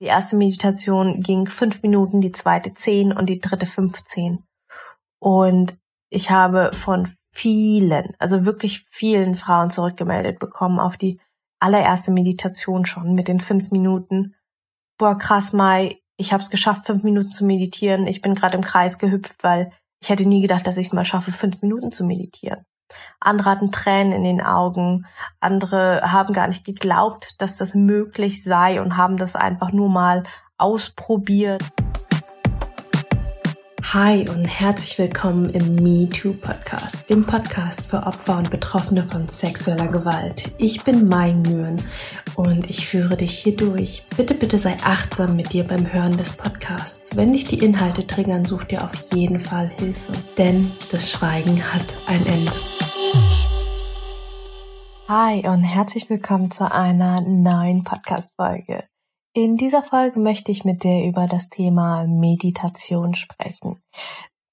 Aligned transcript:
Die 0.00 0.06
erste 0.06 0.36
Meditation 0.36 1.20
ging 1.20 1.46
fünf 1.46 1.82
Minuten, 1.82 2.20
die 2.20 2.32
zweite 2.32 2.74
zehn 2.74 3.12
und 3.12 3.28
die 3.28 3.40
dritte 3.40 3.66
15. 3.66 4.44
Und 5.18 5.78
ich 6.10 6.30
habe 6.30 6.70
von 6.74 7.08
vielen, 7.30 8.12
also 8.18 8.44
wirklich 8.44 8.86
vielen 8.90 9.34
Frauen 9.34 9.70
zurückgemeldet 9.70 10.38
bekommen 10.38 10.78
auf 10.78 10.96
die 10.96 11.20
allererste 11.60 12.10
Meditation 12.10 12.84
schon 12.84 13.14
mit 13.14 13.28
den 13.28 13.40
fünf 13.40 13.70
Minuten. 13.70 14.34
Boah, 14.98 15.16
krass, 15.16 15.52
Mai, 15.52 15.98
ich 16.18 16.32
habe 16.32 16.42
es 16.42 16.50
geschafft, 16.50 16.86
fünf 16.86 17.02
Minuten 17.02 17.30
zu 17.30 17.44
meditieren. 17.44 18.06
Ich 18.06 18.22
bin 18.22 18.34
gerade 18.34 18.56
im 18.56 18.64
Kreis 18.64 18.98
gehüpft, 18.98 19.42
weil 19.42 19.72
ich 20.02 20.10
hätte 20.10 20.26
nie 20.26 20.40
gedacht, 20.40 20.66
dass 20.66 20.76
ich 20.76 20.92
mal 20.92 21.04
schaffe, 21.04 21.32
fünf 21.32 21.62
Minuten 21.62 21.92
zu 21.92 22.04
meditieren. 22.04 22.64
Andere 23.20 23.50
hatten 23.50 23.72
Tränen 23.72 24.12
in 24.12 24.24
den 24.24 24.40
Augen. 24.40 25.06
Andere 25.40 26.02
haben 26.02 26.32
gar 26.32 26.46
nicht 26.46 26.64
geglaubt, 26.64 27.40
dass 27.40 27.56
das 27.56 27.74
möglich 27.74 28.44
sei 28.44 28.80
und 28.80 28.96
haben 28.96 29.16
das 29.16 29.36
einfach 29.36 29.72
nur 29.72 29.88
mal 29.88 30.22
ausprobiert. 30.58 31.62
Hi 33.92 34.28
und 34.28 34.44
herzlich 34.44 34.98
willkommen 34.98 35.48
im 35.50 35.76
MeToo 35.76 36.34
Podcast, 36.34 37.08
dem 37.08 37.24
Podcast 37.24 37.86
für 37.86 38.02
Opfer 38.02 38.36
und 38.38 38.50
Betroffene 38.50 39.04
von 39.04 39.28
sexueller 39.28 39.86
Gewalt. 39.86 40.52
Ich 40.58 40.82
bin 40.82 41.08
Mai 41.08 41.32
Nguyen 41.32 41.80
und 42.34 42.68
ich 42.68 42.86
führe 42.86 43.16
dich 43.16 43.38
hier 43.38 43.56
durch. 43.56 44.04
Bitte, 44.16 44.34
bitte 44.34 44.58
sei 44.58 44.76
achtsam 44.84 45.36
mit 45.36 45.52
dir 45.52 45.64
beim 45.64 45.92
Hören 45.92 46.16
des 46.16 46.32
Podcasts. 46.32 47.16
Wenn 47.16 47.32
dich 47.32 47.46
die 47.46 47.64
Inhalte 47.64 48.06
triggern, 48.06 48.44
such 48.44 48.64
dir 48.64 48.82
auf 48.82 48.92
jeden 49.14 49.38
Fall 49.38 49.68
Hilfe, 49.68 50.12
denn 50.36 50.72
das 50.90 51.10
Schweigen 51.10 51.62
hat 51.72 51.96
ein 52.08 52.26
Ende. 52.26 52.52
Hi 55.08 55.46
und 55.46 55.62
herzlich 55.62 56.10
willkommen 56.10 56.50
zu 56.50 56.68
einer 56.68 57.20
neuen 57.20 57.84
Podcast-Folge. 57.84 58.88
In 59.34 59.56
dieser 59.56 59.84
Folge 59.84 60.18
möchte 60.18 60.50
ich 60.50 60.64
mit 60.64 60.82
dir 60.82 61.06
über 61.06 61.28
das 61.28 61.48
Thema 61.48 62.08
Meditation 62.08 63.14
sprechen. 63.14 63.80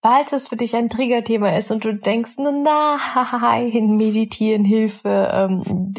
Falls 0.04 0.32
es 0.32 0.48
für 0.48 0.56
dich 0.56 0.76
ein 0.76 0.92
Triggerthema 0.92 1.50
ist 1.58 1.72
und 1.72 1.86
du 1.86 1.96
denkst, 1.96 2.34
nein, 2.38 3.98
meditieren, 3.98 4.64
Hilfe, 4.64 5.32
ähm, 5.34 5.96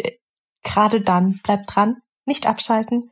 gerade 0.62 1.00
dann, 1.00 1.40
bleib 1.42 1.66
dran, 1.66 1.96
nicht 2.24 2.46
abschalten. 2.46 3.10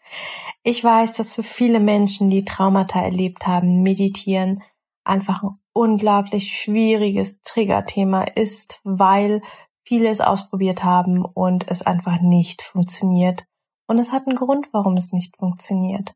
Ich 0.62 0.84
weiß, 0.84 1.14
dass 1.14 1.34
für 1.34 1.42
viele 1.42 1.80
Menschen, 1.80 2.30
die 2.30 2.44
Traumata 2.44 3.02
erlebt 3.02 3.48
haben, 3.48 3.82
meditieren 3.82 4.62
einfach 5.02 5.42
ein 5.42 5.58
unglaublich 5.72 6.56
schwieriges 6.56 7.42
Triggerthema 7.42 8.22
ist, 8.22 8.80
weil 8.84 9.42
viele 9.84 10.08
es 10.08 10.20
ausprobiert 10.20 10.84
haben 10.84 11.24
und 11.24 11.68
es 11.68 11.82
einfach 11.82 12.20
nicht 12.20 12.62
funktioniert. 12.62 13.44
Und 13.86 13.98
es 13.98 14.12
hat 14.12 14.26
einen 14.26 14.36
Grund, 14.36 14.68
warum 14.72 14.94
es 14.94 15.12
nicht 15.12 15.36
funktioniert. 15.36 16.14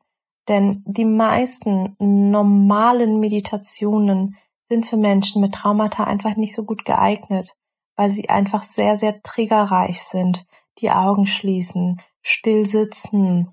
Denn 0.49 0.85
die 0.87 1.05
meisten 1.05 1.95
normalen 1.99 3.19
Meditationen 3.19 4.37
sind 4.69 4.87
für 4.87 4.97
Menschen 4.97 5.41
mit 5.41 5.55
Traumata 5.55 6.05
einfach 6.05 6.37
nicht 6.37 6.55
so 6.55 6.65
gut 6.65 6.85
geeignet, 6.85 7.57
weil 7.97 8.11
sie 8.11 8.29
einfach 8.29 8.63
sehr, 8.63 8.97
sehr 8.97 9.23
triggerreich 9.23 10.03
sind. 10.03 10.47
Die 10.79 10.91
Augen 10.91 11.27
schließen, 11.27 12.01
still 12.23 12.67
sitzen, 12.67 13.53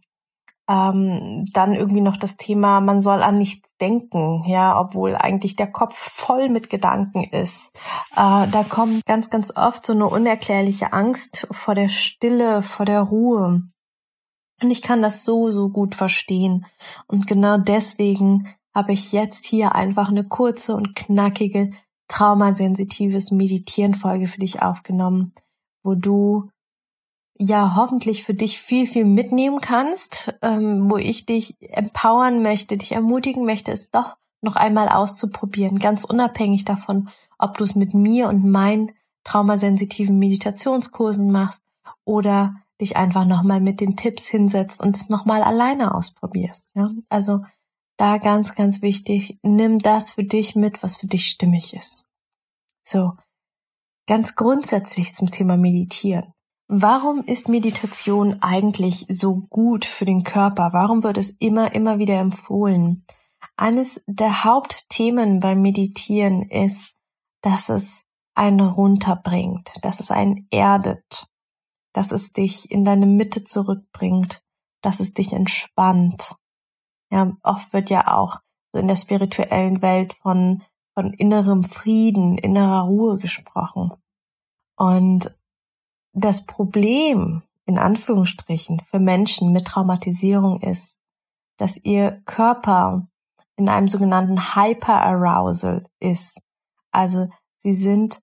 ähm, 0.70 1.46
dann 1.54 1.74
irgendwie 1.74 2.02
noch 2.02 2.18
das 2.18 2.38
Thema, 2.38 2.80
man 2.80 3.02
soll 3.02 3.22
an 3.22 3.38
nichts 3.38 3.70
denken, 3.82 4.44
ja, 4.48 4.80
obwohl 4.80 5.16
eigentlich 5.16 5.56
der 5.56 5.72
Kopf 5.72 5.98
voll 5.98 6.50
mit 6.50 6.70
Gedanken 6.70 7.24
ist. 7.24 7.72
Äh, 8.16 8.48
da 8.48 8.66
kommt 8.68 9.06
ganz, 9.06 9.30
ganz 9.30 9.56
oft 9.56 9.86
so 9.86 9.94
eine 9.94 10.08
unerklärliche 10.08 10.94
Angst 10.94 11.48
vor 11.52 11.76
der 11.76 11.90
Stille, 11.90 12.62
vor 12.62 12.86
der 12.86 13.02
Ruhe. 13.02 13.64
Und 14.62 14.72
ich 14.72 14.82
kann 14.82 15.02
das 15.02 15.26
so, 15.26 15.50
so 15.50 15.70
gut 15.70 15.96
verstehen. 15.96 16.66
Und 17.08 17.28
genau 17.28 17.58
deswegen 17.58 18.48
habe 18.74 18.94
ich 18.94 19.12
jetzt 19.12 19.46
hier 19.46 19.76
einfach 19.76 20.10
eine 20.10 20.24
kurze 20.24 20.76
und 20.76 20.96
knackige 20.96 21.72
traumasensitives 22.08 23.32
Meditieren-Folge 23.32 24.28
für 24.28 24.40
dich 24.40 24.62
aufgenommen, 24.62 25.34
wo 25.84 25.96
du 25.96 26.50
ja 27.44 27.76
hoffentlich 27.76 28.24
für 28.24 28.34
dich 28.34 28.60
viel, 28.60 28.88
viel 28.88 29.06
mitnehmen 29.06 29.60
kannst, 29.62 30.34
ähm, 30.42 30.90
wo 30.90 30.98
ich 30.98 31.26
dich 31.26 31.58
empowern 31.60 32.42
möchte, 32.42 32.78
dich 32.78 32.94
ermutigen 32.94 33.46
möchte, 33.46 33.72
es 33.72 33.92
doch 33.92 34.18
noch 34.42 34.56
einmal 34.56 34.90
auszuprobieren, 34.90 35.80
ganz 35.80 36.04
unabhängig 36.04 36.66
davon, 36.66 37.10
ob 37.38 37.58
du 37.58 37.64
es 37.64 37.76
mit 37.76 37.94
mir 37.94 38.28
und 38.28 38.46
meinen 38.46 38.92
traumasensitiven 39.24 40.20
Meditationskursen 40.20 41.32
machst 41.32 41.64
oder 42.04 42.56
dich 42.82 42.98
einfach 42.98 43.26
nochmal 43.26 43.62
mit 43.62 43.80
den 43.80 43.96
Tipps 43.96 44.28
hinsetzt 44.28 44.82
und 44.82 44.98
es 44.98 45.10
nochmal 45.10 45.44
alleine 45.44 45.96
ausprobierst. 45.96 46.72
Ja? 46.76 46.88
Also 47.10 47.42
da 47.98 48.18
ganz, 48.18 48.56
ganz 48.56 48.82
wichtig, 48.82 49.40
nimm 49.44 49.80
das 49.80 50.12
für 50.12 50.24
dich 50.24 50.56
mit, 50.56 50.84
was 50.84 50.98
für 50.98 51.08
dich 51.08 51.28
stimmig 51.28 51.74
ist. 51.74 52.08
So, 52.86 53.14
ganz 54.08 54.36
grundsätzlich 54.36 55.14
zum 55.14 55.30
Thema 55.30 55.56
Meditieren. 55.56 56.33
Warum 56.68 57.24
ist 57.24 57.50
Meditation 57.50 58.42
eigentlich 58.42 59.06
so 59.10 59.36
gut 59.36 59.86
für 59.86 60.06
den 60.06 60.24
Körper? 60.24 60.74
Warum 60.74 61.04
wird 61.04 61.18
es 61.18 61.30
immer, 61.30 61.76
immer 61.76 62.00
wieder 62.00 62.20
empfohlen? 62.20 63.06
Eines 63.58 64.02
der 64.08 64.44
Hauptthemen 64.44 65.40
beim 65.40 65.62
Meditieren 65.62 66.42
ist, 66.42 66.94
dass 67.42 67.70
es 67.70 68.06
einen 68.36 68.62
runterbringt, 68.62 69.72
dass 69.82 70.00
es 70.00 70.10
einen 70.10 70.48
erdet, 70.50 71.28
dass 71.94 72.12
es 72.12 72.34
dich 72.34 72.72
in 72.72 72.86
deine 72.86 73.06
Mitte 73.06 73.44
zurückbringt, 73.44 74.42
dass 74.82 75.00
es 75.00 75.14
dich 75.14 75.34
entspannt. 75.34 76.36
Ja, 77.12 77.38
oft 77.44 77.74
wird 77.74 77.90
ja 77.90 78.16
auch 78.16 78.40
so 78.72 78.80
in 78.80 78.88
der 78.88 78.96
spirituellen 78.96 79.82
Welt 79.82 80.14
von, 80.14 80.64
von 80.96 81.14
innerem 81.14 81.64
Frieden, 81.64 82.38
innerer 82.38 82.86
Ruhe 82.86 83.18
gesprochen. 83.18 83.92
Und 84.76 85.38
das 86.14 86.46
Problem 86.46 87.44
in 87.66 87.78
Anführungsstrichen 87.78 88.80
für 88.80 89.00
Menschen 89.00 89.52
mit 89.52 89.66
Traumatisierung 89.66 90.60
ist, 90.62 91.00
dass 91.58 91.78
ihr 91.78 92.22
Körper 92.26 93.08
in 93.56 93.70
einem 93.70 93.88
sogenannten 93.88 94.56
Hyperarousal 94.56 95.84
ist. 96.00 96.40
Also 96.92 97.28
sie 97.58 97.74
sind, 97.74 98.20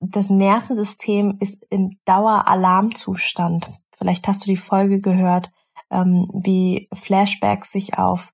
das 0.00 0.30
Nervensystem 0.30 1.36
ist 1.40 1.64
im 1.70 1.98
Daueralarmzustand. 2.04 3.68
Vielleicht 3.96 4.28
hast 4.28 4.44
du 4.44 4.50
die 4.50 4.56
Folge 4.56 5.00
gehört, 5.00 5.50
ähm, 5.90 6.28
wie 6.32 6.88
Flashbacks 6.92 7.72
sich 7.72 7.98
auf 7.98 8.32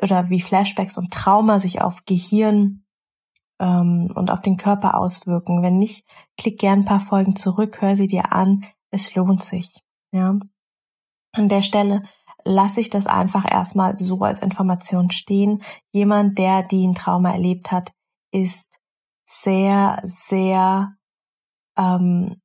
oder 0.00 0.30
wie 0.30 0.40
Flashbacks 0.40 0.96
und 0.96 1.12
Trauma 1.12 1.58
sich 1.58 1.82
auf 1.82 2.04
Gehirn 2.04 2.81
ähm, 3.62 4.12
und 4.14 4.30
auf 4.30 4.42
den 4.42 4.56
Körper 4.56 4.98
auswirken. 4.98 5.62
Wenn 5.62 5.78
nicht, 5.78 6.04
klick 6.36 6.58
gern 6.58 6.80
ein 6.80 6.84
paar 6.84 7.00
Folgen 7.00 7.36
zurück, 7.36 7.80
hör 7.80 7.96
sie 7.96 8.08
dir 8.08 8.32
an. 8.32 8.66
Es 8.90 9.14
lohnt 9.14 9.42
sich. 9.42 9.80
Ja. 10.12 10.38
An 11.34 11.48
der 11.48 11.62
Stelle 11.62 12.02
lasse 12.44 12.80
ich 12.80 12.90
das 12.90 13.06
einfach 13.06 13.50
erstmal 13.50 13.96
so 13.96 14.18
als 14.20 14.40
Information 14.40 15.10
stehen. 15.10 15.62
Jemand, 15.92 16.36
der 16.38 16.62
die 16.62 16.86
ein 16.86 16.94
Trauma 16.94 17.30
erlebt 17.30 17.70
hat, 17.70 17.92
ist 18.32 18.80
sehr, 19.24 20.00
sehr 20.02 20.96
ähm, 21.78 22.40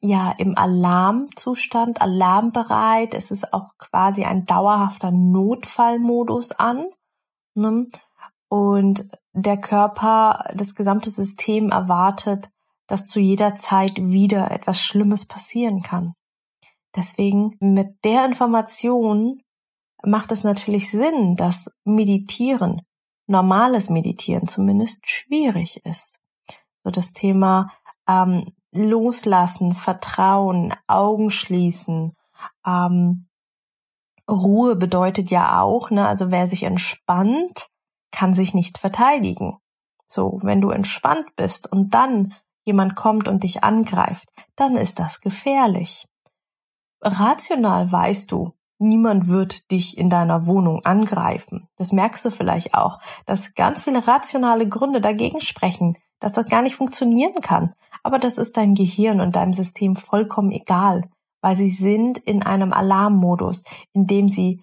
ja 0.00 0.32
im 0.38 0.56
Alarmzustand, 0.56 2.00
alarmbereit. 2.00 3.14
Es 3.14 3.32
ist 3.32 3.52
auch 3.52 3.72
quasi 3.78 4.24
ein 4.24 4.46
dauerhafter 4.46 5.10
Notfallmodus 5.10 6.52
an. 6.52 6.86
Ne? 7.54 7.88
Und 8.50 9.08
der 9.32 9.58
Körper, 9.58 10.44
das 10.54 10.74
gesamte 10.74 11.08
System 11.08 11.70
erwartet, 11.70 12.50
dass 12.88 13.06
zu 13.06 13.20
jeder 13.20 13.54
Zeit 13.54 13.96
wieder 13.96 14.50
etwas 14.50 14.80
Schlimmes 14.80 15.26
passieren 15.26 15.82
kann. 15.82 16.14
Deswegen 16.96 17.54
mit 17.60 18.04
der 18.04 18.24
Information 18.24 19.40
macht 20.02 20.32
es 20.32 20.42
natürlich 20.42 20.90
Sinn, 20.90 21.36
dass 21.36 21.70
Meditieren, 21.84 22.82
normales 23.28 23.90
Meditieren 23.90 24.48
zumindest, 24.48 25.08
schwierig 25.08 25.84
ist. 25.84 26.18
So 26.82 26.90
das 26.90 27.12
Thema 27.12 27.70
ähm, 28.08 28.52
Loslassen, 28.72 29.72
Vertrauen, 29.72 30.74
Augen 30.88 31.30
schließen, 31.30 32.12
ähm, 32.66 33.28
Ruhe 34.28 34.76
bedeutet 34.76 35.30
ja 35.30 35.60
auch, 35.60 35.90
ne, 35.90 36.06
also 36.06 36.30
wer 36.30 36.46
sich 36.46 36.62
entspannt, 36.62 37.69
kann 38.10 38.34
sich 38.34 38.54
nicht 38.54 38.78
verteidigen. 38.78 39.58
So, 40.06 40.38
wenn 40.42 40.60
du 40.60 40.70
entspannt 40.70 41.36
bist 41.36 41.70
und 41.70 41.94
dann 41.94 42.34
jemand 42.64 42.96
kommt 42.96 43.28
und 43.28 43.42
dich 43.42 43.64
angreift, 43.64 44.28
dann 44.56 44.76
ist 44.76 44.98
das 44.98 45.20
gefährlich. 45.20 46.06
Rational 47.02 47.90
weißt 47.90 48.30
du, 48.30 48.52
niemand 48.78 49.28
wird 49.28 49.70
dich 49.70 49.96
in 49.96 50.08
deiner 50.08 50.46
Wohnung 50.46 50.84
angreifen. 50.84 51.68
Das 51.76 51.92
merkst 51.92 52.24
du 52.24 52.30
vielleicht 52.30 52.74
auch, 52.74 52.98
dass 53.26 53.54
ganz 53.54 53.82
viele 53.82 54.06
rationale 54.06 54.68
Gründe 54.68 55.00
dagegen 55.00 55.40
sprechen, 55.40 55.96
dass 56.18 56.32
das 56.32 56.46
gar 56.46 56.62
nicht 56.62 56.76
funktionieren 56.76 57.40
kann. 57.40 57.74
Aber 58.02 58.18
das 58.18 58.38
ist 58.38 58.56
dein 58.56 58.74
Gehirn 58.74 59.20
und 59.20 59.36
deinem 59.36 59.52
System 59.52 59.96
vollkommen 59.96 60.50
egal, 60.50 61.02
weil 61.40 61.56
sie 61.56 61.70
sind 61.70 62.18
in 62.18 62.42
einem 62.42 62.72
Alarmmodus, 62.72 63.64
in 63.92 64.06
dem 64.06 64.28
sie 64.28 64.62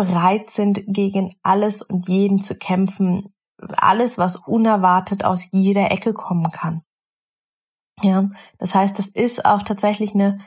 bereit 0.00 0.48
sind, 0.48 0.82
gegen 0.86 1.34
alles 1.42 1.82
und 1.82 2.08
jeden 2.08 2.40
zu 2.40 2.54
kämpfen, 2.54 3.34
alles, 3.76 4.16
was 4.16 4.36
unerwartet 4.36 5.24
aus 5.24 5.48
jeder 5.52 5.90
Ecke 5.90 6.14
kommen 6.14 6.50
kann. 6.50 6.82
Ja, 8.02 8.30
das 8.56 8.74
heißt, 8.74 8.98
das 8.98 9.08
ist 9.08 9.44
auch 9.44 9.60
tatsächlich 9.60 10.14
eine 10.14 10.38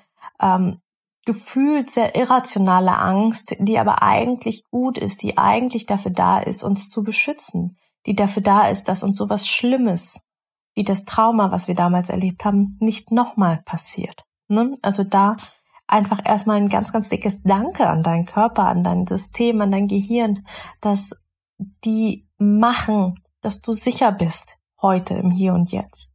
ähm, 0.42 0.82
gefühlt 1.24 1.92
sehr 1.92 2.16
irrationale 2.16 2.98
Angst, 2.98 3.56
die 3.60 3.78
aber 3.78 4.02
eigentlich 4.02 4.66
gut 4.72 4.98
ist, 4.98 5.22
die 5.22 5.38
eigentlich 5.38 5.86
dafür 5.86 6.12
da 6.12 6.40
ist, 6.40 6.64
uns 6.64 6.90
zu 6.90 7.04
beschützen, 7.04 7.78
die 8.08 8.16
dafür 8.16 8.42
da 8.42 8.68
ist, 8.68 8.88
dass 8.88 9.04
uns 9.04 9.18
sowas 9.18 9.48
Schlimmes 9.48 10.22
wie 10.74 10.84
das 10.84 11.06
Trauma, 11.06 11.52
was 11.52 11.68
wir 11.68 11.76
damals 11.76 12.10
erlebt 12.10 12.44
haben, 12.44 12.78
nicht 12.80 13.12
nochmal 13.12 13.62
passiert. 13.66 14.24
Ne? 14.48 14.74
Also 14.82 15.04
da 15.04 15.38
einfach 15.88 16.20
erstmal 16.26 16.58
ein 16.58 16.70
ganz, 16.70 16.92
ganz 16.92 17.10
dickes 17.10 17.44
Danke 17.44 17.88
an 17.88 18.04
deinen 18.04 18.26
Körper, 18.26 18.66
an 18.66 18.84
dein 18.84 19.08
System, 19.08 19.62
an 19.62 19.72
dein 19.72 19.88
Gehirn, 19.88 20.46
dass 20.82 21.16
die 21.84 22.28
machen, 22.38 23.20
dass 23.42 23.62
du 23.62 23.74
sicher 23.74 24.12
bist 24.12 24.58
heute 24.82 25.14
im 25.16 25.32
Hier 25.32 25.54
und 25.54 25.72
Jetzt. 25.72 26.12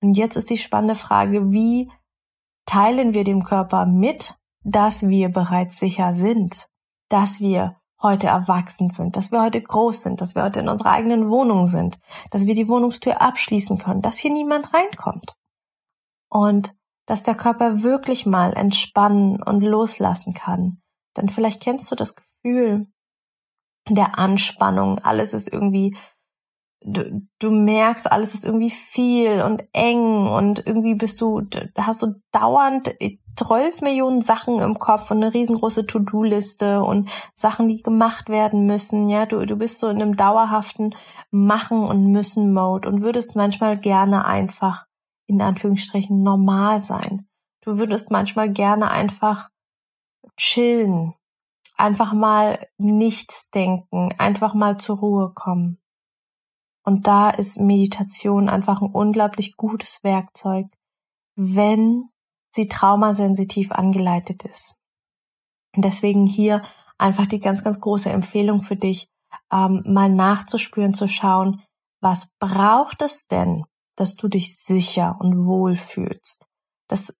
Und 0.00 0.16
jetzt 0.16 0.36
ist 0.36 0.50
die 0.50 0.58
spannende 0.58 0.94
Frage, 0.94 1.52
wie 1.52 1.90
teilen 2.66 3.14
wir 3.14 3.24
dem 3.24 3.44
Körper 3.44 3.86
mit, 3.86 4.36
dass 4.62 5.08
wir 5.08 5.30
bereits 5.30 5.78
sicher 5.78 6.14
sind, 6.14 6.68
dass 7.08 7.40
wir 7.40 7.76
heute 8.00 8.28
erwachsen 8.28 8.90
sind, 8.90 9.16
dass 9.16 9.32
wir 9.32 9.42
heute 9.42 9.60
groß 9.60 10.02
sind, 10.02 10.20
dass 10.20 10.34
wir 10.34 10.44
heute 10.44 10.60
in 10.60 10.68
unserer 10.68 10.92
eigenen 10.92 11.30
Wohnung 11.30 11.66
sind, 11.66 11.98
dass 12.30 12.46
wir 12.46 12.54
die 12.54 12.68
Wohnungstür 12.68 13.20
abschließen 13.20 13.78
können, 13.78 14.02
dass 14.02 14.18
hier 14.18 14.32
niemand 14.32 14.72
reinkommt. 14.72 15.34
Und 16.28 16.76
dass 17.08 17.22
der 17.22 17.34
Körper 17.34 17.82
wirklich 17.82 18.26
mal 18.26 18.52
entspannen 18.52 19.42
und 19.42 19.62
loslassen 19.62 20.34
kann. 20.34 20.82
Denn 21.16 21.30
vielleicht 21.30 21.62
kennst 21.62 21.90
du 21.90 21.94
das 21.94 22.14
Gefühl 22.14 22.86
der 23.88 24.18
Anspannung, 24.18 24.98
alles 24.98 25.32
ist 25.32 25.50
irgendwie 25.50 25.96
du, 26.82 27.22
du 27.38 27.50
merkst, 27.50 28.10
alles 28.10 28.34
ist 28.34 28.44
irgendwie 28.44 28.70
viel 28.70 29.42
und 29.42 29.64
eng 29.72 30.28
und 30.28 30.66
irgendwie 30.66 30.94
bist 30.94 31.20
du, 31.20 31.42
hast 31.76 32.02
du 32.02 32.14
dauernd 32.32 32.94
12 33.36 33.82
Millionen 33.82 34.20
Sachen 34.20 34.58
im 34.58 34.78
Kopf 34.78 35.10
und 35.10 35.18
eine 35.22 35.32
riesengroße 35.32 35.86
To-Do-Liste 35.86 36.82
und 36.82 37.10
Sachen, 37.34 37.68
die 37.68 37.82
gemacht 37.82 38.28
werden 38.28 38.66
müssen. 38.66 39.08
Ja, 39.08 39.26
du, 39.26 39.46
du 39.46 39.56
bist 39.56 39.78
so 39.78 39.88
in 39.88 40.02
einem 40.02 40.16
dauerhaften 40.16 40.94
Machen 41.30 41.86
und 41.86 42.10
Müssen-Mode 42.10 42.88
und 42.88 43.02
würdest 43.02 43.36
manchmal 43.36 43.78
gerne 43.78 44.24
einfach 44.24 44.87
in 45.28 45.40
Anführungsstrichen 45.40 46.22
normal 46.22 46.80
sein. 46.80 47.28
Du 47.60 47.78
würdest 47.78 48.10
manchmal 48.10 48.50
gerne 48.50 48.90
einfach 48.90 49.50
chillen, 50.36 51.14
einfach 51.76 52.12
mal 52.12 52.66
nichts 52.78 53.50
denken, 53.50 54.10
einfach 54.18 54.54
mal 54.54 54.78
zur 54.78 54.98
Ruhe 54.98 55.32
kommen. 55.34 55.78
Und 56.84 57.06
da 57.06 57.28
ist 57.30 57.60
Meditation 57.60 58.48
einfach 58.48 58.80
ein 58.80 58.90
unglaublich 58.90 59.56
gutes 59.56 60.02
Werkzeug, 60.02 60.66
wenn 61.36 62.08
sie 62.50 62.66
traumasensitiv 62.66 63.72
angeleitet 63.72 64.42
ist. 64.44 64.76
Und 65.76 65.84
deswegen 65.84 66.26
hier 66.26 66.62
einfach 66.96 67.26
die 67.26 67.40
ganz, 67.40 67.62
ganz 67.62 67.78
große 67.80 68.10
Empfehlung 68.10 68.62
für 68.62 68.76
dich, 68.76 69.08
ähm, 69.52 69.82
mal 69.84 70.08
nachzuspüren, 70.08 70.94
zu 70.94 71.06
schauen, 71.06 71.62
was 72.00 72.30
braucht 72.38 73.02
es 73.02 73.26
denn, 73.26 73.64
dass 73.98 74.16
du 74.16 74.28
dich 74.28 74.56
sicher 74.58 75.16
und 75.20 75.46
wohl 75.46 75.76
fühlst. 75.76 76.46
Das 76.88 77.14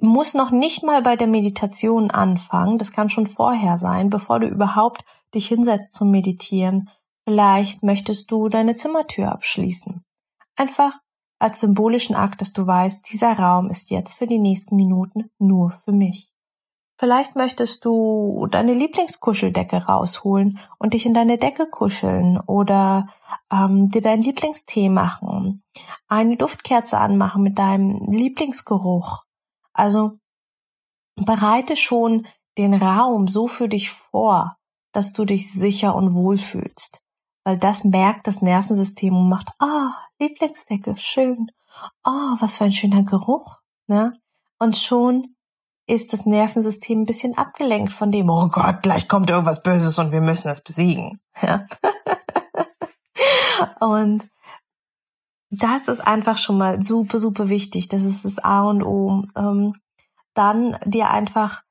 muss 0.00 0.34
noch 0.34 0.50
nicht 0.50 0.82
mal 0.82 1.02
bei 1.02 1.16
der 1.16 1.26
Meditation 1.26 2.10
anfangen, 2.10 2.78
das 2.78 2.92
kann 2.92 3.08
schon 3.08 3.26
vorher 3.26 3.78
sein, 3.78 4.10
bevor 4.10 4.40
du 4.40 4.46
überhaupt 4.46 5.02
dich 5.34 5.48
hinsetzt 5.48 5.92
zum 5.92 6.10
Meditieren, 6.10 6.88
Vielleicht 7.30 7.84
möchtest 7.84 8.30
du 8.32 8.48
deine 8.48 8.74
Zimmertür 8.74 9.30
abschließen. 9.30 10.02
Einfach 10.56 10.98
als 11.38 11.60
symbolischen 11.60 12.16
Akt, 12.16 12.40
dass 12.40 12.52
du 12.52 12.66
weißt, 12.66 13.08
dieser 13.12 13.38
Raum 13.38 13.70
ist 13.70 13.90
jetzt 13.90 14.18
für 14.18 14.26
die 14.26 14.40
nächsten 14.40 14.74
Minuten 14.74 15.30
nur 15.38 15.70
für 15.70 15.92
mich. 15.92 16.28
Vielleicht 17.00 17.34
möchtest 17.34 17.86
du 17.86 18.46
deine 18.50 18.74
Lieblingskuscheldecke 18.74 19.86
rausholen 19.86 20.58
und 20.78 20.92
dich 20.92 21.06
in 21.06 21.14
deine 21.14 21.38
Decke 21.38 21.66
kuscheln 21.66 22.38
oder 22.40 23.06
ähm, 23.50 23.88
dir 23.88 24.02
deinen 24.02 24.22
Lieblingstee 24.22 24.90
machen, 24.90 25.62
eine 26.08 26.36
Duftkerze 26.36 26.98
anmachen 26.98 27.42
mit 27.42 27.58
deinem 27.58 28.04
Lieblingsgeruch. 28.06 29.24
Also 29.72 30.18
bereite 31.16 31.76
schon 31.76 32.26
den 32.58 32.74
Raum 32.74 33.28
so 33.28 33.46
für 33.46 33.70
dich 33.70 33.88
vor, 33.88 34.58
dass 34.92 35.14
du 35.14 35.24
dich 35.24 35.50
sicher 35.50 35.94
und 35.94 36.12
wohl 36.14 36.36
fühlst 36.36 36.98
weil 37.42 37.58
das 37.58 37.84
merkt 37.84 38.26
das 38.26 38.42
Nervensystem 38.42 39.16
und 39.16 39.28
macht, 39.28 39.48
ah, 39.60 39.92
Lieblingsdecke, 40.18 40.94
schön, 40.96 41.50
ah, 42.02 42.36
was 42.38 42.58
für 42.58 42.64
ein 42.64 42.72
schöner 42.72 43.02
Geruch, 43.02 43.60
ne? 43.86 44.12
Und 44.58 44.76
schon 44.76 45.26
ist 45.90 46.12
das 46.12 46.26
Nervensystem 46.26 47.02
ein 47.02 47.06
bisschen 47.06 47.36
abgelenkt 47.36 47.92
von 47.92 48.10
dem, 48.10 48.30
oh 48.30 48.48
Gott, 48.48 48.82
gleich 48.82 49.08
kommt 49.08 49.30
irgendwas 49.30 49.62
Böses 49.62 49.98
und 49.98 50.12
wir 50.12 50.20
müssen 50.20 50.48
das 50.48 50.62
besiegen, 50.62 51.20
ja? 51.42 51.66
und 53.80 54.28
das 55.50 55.88
ist 55.88 56.00
einfach 56.00 56.38
schon 56.38 56.58
mal 56.58 56.80
super, 56.80 57.18
super 57.18 57.48
wichtig. 57.48 57.88
Das 57.88 58.04
ist 58.04 58.24
das 58.24 58.38
A 58.38 58.62
und 58.62 58.82
O. 58.84 59.24
Ähm, 59.36 59.74
dann 60.32 60.78
dir 60.84 61.10
einfach 61.10 61.62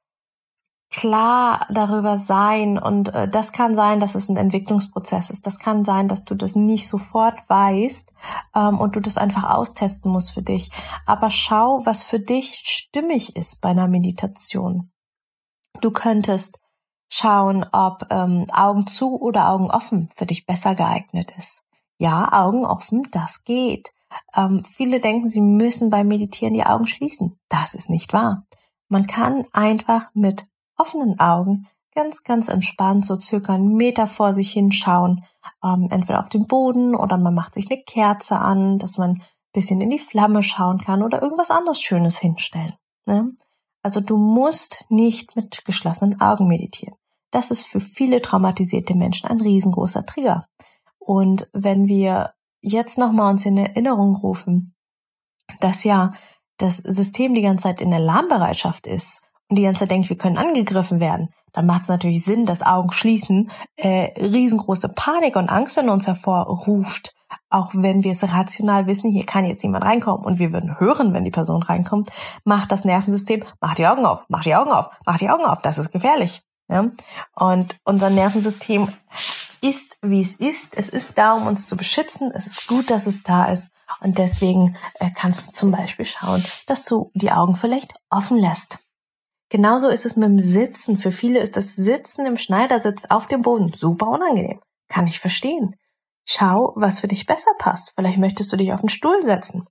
klar 0.91 1.68
darüber 1.69 2.18
sein 2.18 2.80
und 2.80 3.13
äh, 3.13 3.27
das 3.27 3.51
kann 3.51 3.75
sein, 3.75 4.00
dass 4.00 4.15
es 4.15 4.27
ein 4.30 4.38
Entwicklungsprozess 4.38 5.30
ist. 5.30 5.45
Das 5.45 5.59
kann 5.59 5.86
sein, 5.86 6.07
dass 6.07 6.25
du 6.25 6.36
das 6.36 6.56
nicht 6.56 6.88
sofort 6.88 7.38
weißt 7.47 8.12
ähm, 8.56 8.80
und 8.80 8.95
du 8.95 9.00
das 9.00 9.18
einfach 9.18 9.44
austesten 9.44 10.12
musst 10.12 10.31
für 10.31 10.41
dich. 10.41 10.71
Aber 11.06 11.30
schau, 11.30 11.86
was 11.86 12.03
für 12.03 12.19
dich 12.19 12.62
stimmig 12.65 13.36
ist 13.36 13.62
bei 13.62 13.69
einer 13.69 13.88
Meditation. 13.88 14.91
Du 15.81 15.91
könntest 15.91 16.59
schauen, 17.07 17.65
ob 17.71 18.07
ähm, 18.09 18.47
Augen 18.51 18.88
zu 18.88 19.19
oder 19.19 19.50
Augen 19.50 19.69
offen 19.69 20.09
für 20.15 20.25
dich 20.25 20.45
besser 20.45 20.74
geeignet 20.74 21.31
ist. 21.38 21.63
Ja, 22.00 22.31
Augen 22.31 22.65
offen, 22.65 23.03
das 23.12 23.44
geht. 23.44 23.92
Ähm, 24.35 24.63
viele 24.63 25.00
denken, 25.00 25.27
sie 25.27 25.42
müssen 25.42 25.89
beim 25.92 26.07
Meditieren 26.07 26.53
die 26.53 26.65
Augen 26.65 26.88
schließen. 26.88 27.39
Das 27.47 27.75
ist 27.75 27.89
nicht 27.89 28.13
wahr. 28.13 28.45
Man 28.88 29.06
kann 29.06 29.45
einfach 29.53 30.09
mit 30.13 30.45
offenen 30.79 31.19
Augen 31.19 31.67
ganz, 31.95 32.23
ganz 32.23 32.47
entspannt 32.47 33.05
so 33.05 33.19
circa 33.19 33.53
einen 33.53 33.75
Meter 33.75 34.07
vor 34.07 34.33
sich 34.33 34.51
hinschauen, 34.51 35.25
ähm, 35.63 35.87
entweder 35.92 36.19
auf 36.19 36.30
den 36.30 36.47
Boden 36.47 36.95
oder 36.95 37.18
man 37.18 37.33
macht 37.33 37.56
sich 37.56 37.69
eine 37.69 37.81
Kerze 37.81 38.39
an, 38.39 38.77
dass 38.80 38.97
man 38.97 39.11
ein 39.11 39.23
bisschen 39.54 39.81
in 39.81 39.89
die 39.89 39.99
Flamme 39.99 40.44
schauen 40.44 40.80
kann 40.80 41.04
oder 41.04 41.21
irgendwas 41.21 41.51
anderes 41.51 41.81
Schönes 41.81 42.19
hinstellen. 42.19 42.75
Ne? 43.06 43.31
Also 43.83 44.01
du 44.01 44.18
musst 44.18 44.85
nicht 44.89 45.35
mit 45.35 45.65
geschlossenen 45.65 46.21
Augen 46.21 46.47
meditieren. 46.47 46.95
Das 47.31 47.51
ist 47.51 47.68
für 47.68 47.80
viele 47.80 48.21
traumatisierte 48.21 48.95
Menschen 48.95 49.27
ein 49.27 49.42
riesengroßer 49.42 50.06
Trigger. 50.06 50.45
Und 50.99 51.49
wenn 51.54 51.87
wir 51.87 52.33
jetzt 52.61 52.97
nochmal 52.97 53.31
uns 53.31 53.45
in 53.45 53.57
Erinnerung 53.57 54.15
rufen, 54.15 54.75
dass 55.59 55.83
ja 55.83 56.13
das 56.57 56.77
System 56.77 57.33
die 57.33 57.42
ganze 57.42 57.63
Zeit 57.63 57.81
in 57.81 57.94
Alarmbereitschaft 57.94 58.85
ist 58.85 59.23
und 59.49 59.57
die 59.57 59.63
ganze 59.63 59.81
Zeit 59.81 59.91
denkt, 59.91 60.09
wir 60.09 60.18
können 60.18 60.37
angegriffen 60.37 60.99
werden, 60.99 61.29
dann 61.53 61.65
macht 61.65 61.83
es 61.83 61.87
natürlich 61.87 62.23
Sinn, 62.23 62.45
dass 62.45 62.61
Augen 62.61 62.91
schließen 62.91 63.49
äh, 63.75 64.11
riesengroße 64.19 64.89
Panik 64.89 65.35
und 65.35 65.49
Angst 65.49 65.77
in 65.77 65.89
uns 65.89 66.07
hervorruft, 66.07 67.15
auch 67.49 67.71
wenn 67.73 68.03
wir 68.03 68.11
es 68.11 68.23
rational 68.23 68.87
wissen, 68.87 69.11
hier 69.11 69.25
kann 69.25 69.45
jetzt 69.45 69.63
niemand 69.63 69.85
reinkommen 69.85 70.25
und 70.25 70.39
wir 70.39 70.53
würden 70.53 70.79
hören, 70.79 71.13
wenn 71.13 71.23
die 71.23 71.31
Person 71.31 71.63
reinkommt, 71.63 72.09
macht 72.44 72.71
das 72.71 72.85
Nervensystem, 72.85 73.44
macht 73.59 73.79
die 73.79 73.87
Augen 73.87 74.06
auf, 74.06 74.25
macht 74.29 74.45
die 74.45 74.56
Augen 74.56 74.71
auf, 74.71 74.89
macht 75.06 75.21
die 75.21 75.29
Augen 75.29 75.45
auf, 75.45 75.61
das 75.61 75.77
ist 75.77 75.91
gefährlich. 75.91 76.44
Ja? 76.69 76.91
Und 77.35 77.77
unser 77.83 78.09
Nervensystem 78.09 78.89
ist, 79.61 79.97
wie 80.01 80.21
es 80.21 80.35
ist. 80.35 80.77
Es 80.77 80.89
ist 80.89 81.18
da, 81.18 81.33
um 81.33 81.47
uns 81.47 81.68
zu 81.68 81.75
beschützen. 81.75 82.31
Es 82.33 82.47
ist 82.47 82.68
gut, 82.68 82.89
dass 82.89 83.07
es 83.07 83.23
da 83.23 83.45
ist. 83.45 83.71
Und 83.99 84.18
deswegen 84.18 84.77
äh, 84.95 85.09
kannst 85.13 85.47
du 85.47 85.51
zum 85.51 85.71
Beispiel 85.71 86.06
schauen, 86.06 86.44
dass 86.68 86.85
du 86.85 87.11
die 87.13 87.31
Augen 87.31 87.56
vielleicht 87.56 87.94
offen 88.09 88.37
lässt. 88.37 88.79
Genauso 89.49 89.89
ist 89.89 90.06
es 90.06 90.15
mit 90.15 90.29
dem 90.29 90.39
Sitzen. 90.39 90.97
Für 90.97 91.11
viele 91.11 91.39
ist 91.39 91.57
das 91.57 91.75
Sitzen 91.75 92.25
im 92.25 92.37
Schneidersitz 92.37 93.03
auf 93.09 93.27
dem 93.27 93.41
Boden 93.41 93.68
super 93.68 94.07
unangenehm. 94.07 94.61
Kann 94.87 95.07
ich 95.07 95.19
verstehen. 95.19 95.75
Schau, 96.25 96.73
was 96.75 96.99
für 96.99 97.07
dich 97.07 97.25
besser 97.25 97.51
passt. 97.57 97.94
Vielleicht 97.95 98.19
möchtest 98.19 98.53
du 98.53 98.57
dich 98.57 98.71
auf 98.71 98.81
den 98.81 98.89
Stuhl 98.89 99.23
setzen. 99.23 99.68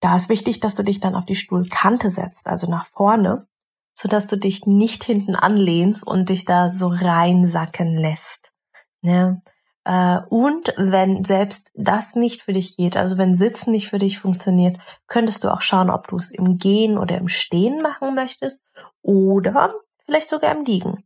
Da 0.00 0.16
ist 0.16 0.28
wichtig, 0.28 0.60
dass 0.60 0.74
du 0.74 0.82
dich 0.82 1.00
dann 1.00 1.14
auf 1.14 1.24
die 1.24 1.34
Stuhlkante 1.34 2.10
setzt, 2.10 2.46
also 2.46 2.70
nach 2.70 2.84
vorne, 2.84 3.46
sodass 3.94 4.26
du 4.26 4.36
dich 4.36 4.66
nicht 4.66 5.04
hinten 5.04 5.34
anlehnst 5.34 6.06
und 6.06 6.28
dich 6.28 6.44
da 6.44 6.70
so 6.70 6.88
reinsacken 6.88 7.96
lässt. 7.96 8.52
Ja. 9.00 9.38
Äh, 9.86 10.20
und 10.30 10.74
wenn 10.76 11.22
selbst 11.22 11.70
das 11.74 12.16
nicht 12.16 12.42
für 12.42 12.52
dich 12.52 12.76
geht, 12.76 12.96
also 12.96 13.18
wenn 13.18 13.34
Sitzen 13.34 13.70
nicht 13.70 13.88
für 13.88 13.98
dich 13.98 14.18
funktioniert, 14.18 14.78
könntest 15.06 15.44
du 15.44 15.52
auch 15.52 15.60
schauen, 15.60 15.90
ob 15.90 16.08
du 16.08 16.16
es 16.16 16.32
im 16.32 16.58
Gehen 16.58 16.98
oder 16.98 17.16
im 17.16 17.28
Stehen 17.28 17.82
machen 17.82 18.16
möchtest 18.16 18.60
oder 19.00 19.72
vielleicht 20.04 20.28
sogar 20.28 20.56
im 20.56 20.64
Liegen. 20.64 21.04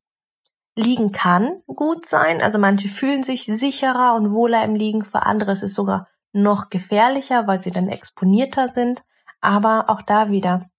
Liegen 0.77 1.13
kann 1.13 1.61
gut 1.67 2.07
sein. 2.07 2.41
Also 2.41 2.59
manche 2.59 2.89
fühlen 2.89 3.23
sich 3.23 3.45
sicherer 3.45 4.15
und 4.15 4.33
wohler 4.33 4.65
im 4.65 4.75
Liegen. 4.75 5.05
Für 5.05 5.27
andere 5.27 5.53
ist 5.53 5.63
es 5.63 5.75
sogar 5.75 6.09
noch 6.33 6.71
gefährlicher, 6.71 7.47
weil 7.47 7.61
sie 7.61 7.73
dann 7.73 7.91
exponierter 7.91 8.69
sind. 8.69 9.03
Aber 9.43 9.91
auch 9.91 10.01
da 10.01 10.31
wieder. 10.31 10.71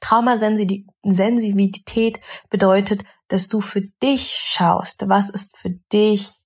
Traumasensitivität 0.00 2.20
bedeutet, 2.50 3.04
dass 3.28 3.48
du 3.48 3.62
für 3.62 3.80
dich 4.02 4.32
schaust, 4.32 5.08
was 5.08 5.30
ist 5.30 5.56
für 5.56 5.70
dich 5.70 6.41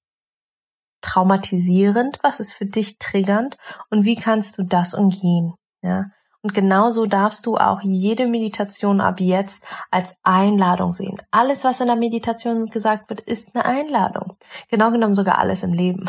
traumatisierend, 1.00 2.18
was 2.22 2.40
ist 2.40 2.52
für 2.52 2.66
dich 2.66 2.98
triggernd 2.98 3.56
und 3.90 4.04
wie 4.04 4.16
kannst 4.16 4.58
du 4.58 4.62
das 4.62 4.94
umgehen. 4.94 5.54
Ja? 5.82 6.06
Und 6.46 6.54
genauso 6.54 7.06
darfst 7.06 7.44
du 7.46 7.56
auch 7.56 7.80
jede 7.82 8.28
Meditation 8.28 9.00
ab 9.00 9.20
jetzt 9.20 9.64
als 9.90 10.14
Einladung 10.22 10.92
sehen. 10.92 11.16
Alles, 11.32 11.64
was 11.64 11.80
in 11.80 11.88
der 11.88 11.96
Meditation 11.96 12.66
gesagt 12.66 13.10
wird, 13.10 13.20
ist 13.20 13.56
eine 13.56 13.64
Einladung. 13.64 14.36
Genau 14.68 14.92
genommen 14.92 15.16
sogar 15.16 15.38
alles 15.38 15.64
im 15.64 15.72
Leben. 15.72 16.08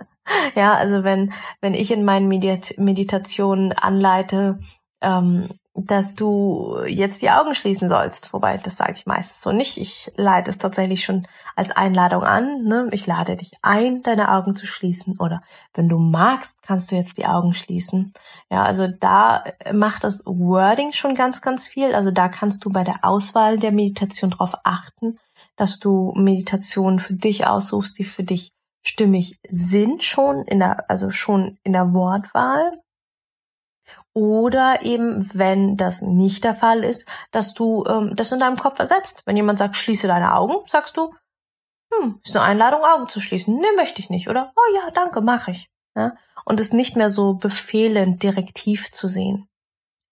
ja, 0.56 0.74
also 0.74 1.04
wenn, 1.04 1.32
wenn 1.60 1.74
ich 1.74 1.92
in 1.92 2.04
meinen 2.04 2.26
Meditationen 2.26 3.72
anleite, 3.72 4.58
ähm, 5.00 5.48
dass 5.86 6.14
du 6.14 6.80
jetzt 6.86 7.22
die 7.22 7.30
Augen 7.30 7.54
schließen 7.54 7.88
sollst. 7.88 8.32
Wobei, 8.32 8.58
das 8.58 8.76
sage 8.76 8.94
ich 8.96 9.06
meistens 9.06 9.40
so 9.40 9.52
nicht. 9.52 9.78
Ich 9.78 10.10
leite 10.16 10.50
es 10.50 10.58
tatsächlich 10.58 11.04
schon 11.04 11.26
als 11.56 11.70
Einladung 11.70 12.22
an. 12.24 12.64
Ne? 12.64 12.88
Ich 12.92 13.06
lade 13.06 13.36
dich 13.36 13.52
ein, 13.62 14.02
deine 14.02 14.32
Augen 14.32 14.56
zu 14.56 14.66
schließen. 14.66 15.16
Oder 15.18 15.42
wenn 15.74 15.88
du 15.88 15.98
magst, 15.98 16.60
kannst 16.62 16.90
du 16.90 16.96
jetzt 16.96 17.18
die 17.18 17.26
Augen 17.26 17.54
schließen. 17.54 18.12
Ja, 18.50 18.62
also 18.62 18.88
da 18.88 19.44
macht 19.72 20.04
das 20.04 20.22
Wording 20.26 20.92
schon 20.92 21.14
ganz, 21.14 21.42
ganz 21.42 21.68
viel. 21.68 21.94
Also 21.94 22.10
da 22.10 22.28
kannst 22.28 22.64
du 22.64 22.70
bei 22.70 22.84
der 22.84 23.04
Auswahl 23.04 23.58
der 23.58 23.72
Meditation 23.72 24.30
darauf 24.30 24.54
achten, 24.64 25.18
dass 25.56 25.78
du 25.78 26.12
Meditationen 26.16 26.98
für 26.98 27.14
dich 27.14 27.46
aussuchst, 27.46 27.98
die 27.98 28.04
für 28.04 28.24
dich 28.24 28.52
stimmig 28.82 29.38
sind 29.48 30.02
schon 30.02 30.42
in 30.44 30.60
der, 30.60 30.90
also 30.90 31.10
schon 31.10 31.58
in 31.62 31.72
der 31.72 31.92
Wortwahl 31.92 32.80
oder 34.18 34.82
eben, 34.82 35.32
wenn 35.38 35.76
das 35.76 36.02
nicht 36.02 36.42
der 36.42 36.54
Fall 36.54 36.82
ist, 36.82 37.06
dass 37.30 37.54
du 37.54 37.84
ähm, 37.86 38.16
das 38.16 38.32
in 38.32 38.40
deinem 38.40 38.56
Kopf 38.56 38.80
ersetzt. 38.80 39.22
Wenn 39.26 39.36
jemand 39.36 39.60
sagt, 39.60 39.76
schließe 39.76 40.08
deine 40.08 40.34
Augen, 40.34 40.56
sagst 40.66 40.96
du, 40.96 41.14
hm, 41.94 42.18
ist 42.24 42.36
eine 42.36 42.44
Einladung, 42.44 42.80
Augen 42.82 43.08
zu 43.08 43.20
schließen. 43.20 43.54
Nee, 43.54 43.76
möchte 43.76 44.00
ich 44.00 44.10
nicht. 44.10 44.28
Oder, 44.28 44.52
oh 44.56 44.74
ja, 44.74 44.90
danke, 44.90 45.20
mache 45.20 45.52
ich. 45.52 45.70
Ja? 45.94 46.16
Und 46.44 46.58
es 46.58 46.72
nicht 46.72 46.96
mehr 46.96 47.10
so 47.10 47.34
befehlend, 47.34 48.24
direktiv 48.24 48.90
zu 48.90 49.06
sehen. 49.06 49.48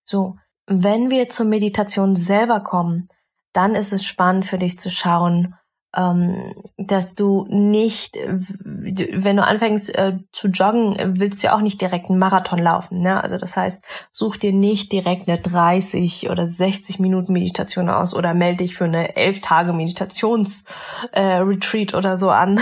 So, 0.04 0.36
wenn 0.66 1.10
wir 1.10 1.28
zur 1.28 1.46
Meditation 1.46 2.14
selber 2.14 2.60
kommen, 2.60 3.08
dann 3.52 3.74
ist 3.74 3.92
es 3.92 4.04
spannend 4.04 4.46
für 4.46 4.58
dich 4.58 4.78
zu 4.78 4.88
schauen, 4.88 5.56
ähm, 5.96 6.52
dass 6.76 7.14
du 7.14 7.46
nicht, 7.48 8.18
wenn 8.18 9.36
du 9.36 9.44
anfängst 9.44 9.96
äh, 9.98 10.18
zu 10.30 10.48
joggen, 10.48 10.94
willst 11.18 11.42
du 11.42 11.46
ja 11.46 11.56
auch 11.56 11.62
nicht 11.62 11.80
direkt 11.80 12.10
einen 12.10 12.18
Marathon 12.18 12.58
laufen. 12.58 12.98
Ne? 12.98 13.22
Also 13.22 13.38
das 13.38 13.56
heißt, 13.56 13.82
such 14.10 14.36
dir 14.36 14.52
nicht 14.52 14.92
direkt 14.92 15.26
eine 15.28 15.38
30 15.38 16.28
oder 16.28 16.44
60 16.44 16.98
Minuten 16.98 17.32
Meditation 17.32 17.88
aus 17.88 18.14
oder 18.14 18.34
melde 18.34 18.64
dich 18.64 18.76
für 18.76 18.84
eine 18.84 19.16
11 19.16 19.40
Tage 19.40 19.72
Meditationsretreat 19.72 21.92
äh, 21.92 21.96
oder 21.96 22.18
so 22.18 22.28
an, 22.30 22.60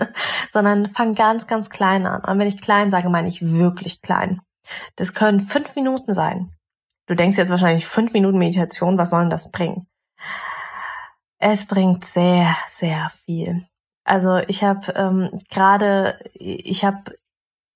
sondern 0.50 0.88
fang 0.88 1.14
ganz, 1.14 1.48
ganz 1.48 1.70
klein 1.70 2.06
an. 2.06 2.22
Und 2.24 2.38
wenn 2.38 2.48
ich 2.48 2.60
klein 2.60 2.92
sage, 2.92 3.10
meine 3.10 3.28
ich 3.28 3.42
wirklich 3.42 4.00
klein. 4.00 4.40
Das 4.94 5.14
können 5.14 5.40
fünf 5.40 5.74
Minuten 5.74 6.14
sein. 6.14 6.52
Du 7.06 7.14
denkst 7.14 7.38
jetzt 7.38 7.50
wahrscheinlich 7.50 7.86
fünf 7.86 8.12
Minuten 8.12 8.38
Meditation, 8.38 8.98
was 8.98 9.10
soll 9.10 9.22
denn 9.22 9.30
das 9.30 9.50
bringen? 9.50 9.88
Es 11.38 11.66
bringt 11.66 12.04
sehr, 12.04 12.56
sehr 12.68 13.08
viel. 13.24 13.66
Also 14.04 14.36
ich 14.48 14.62
habe 14.62 14.92
ähm, 14.92 15.30
gerade, 15.50 16.18
ich 16.34 16.84
habe 16.84 17.14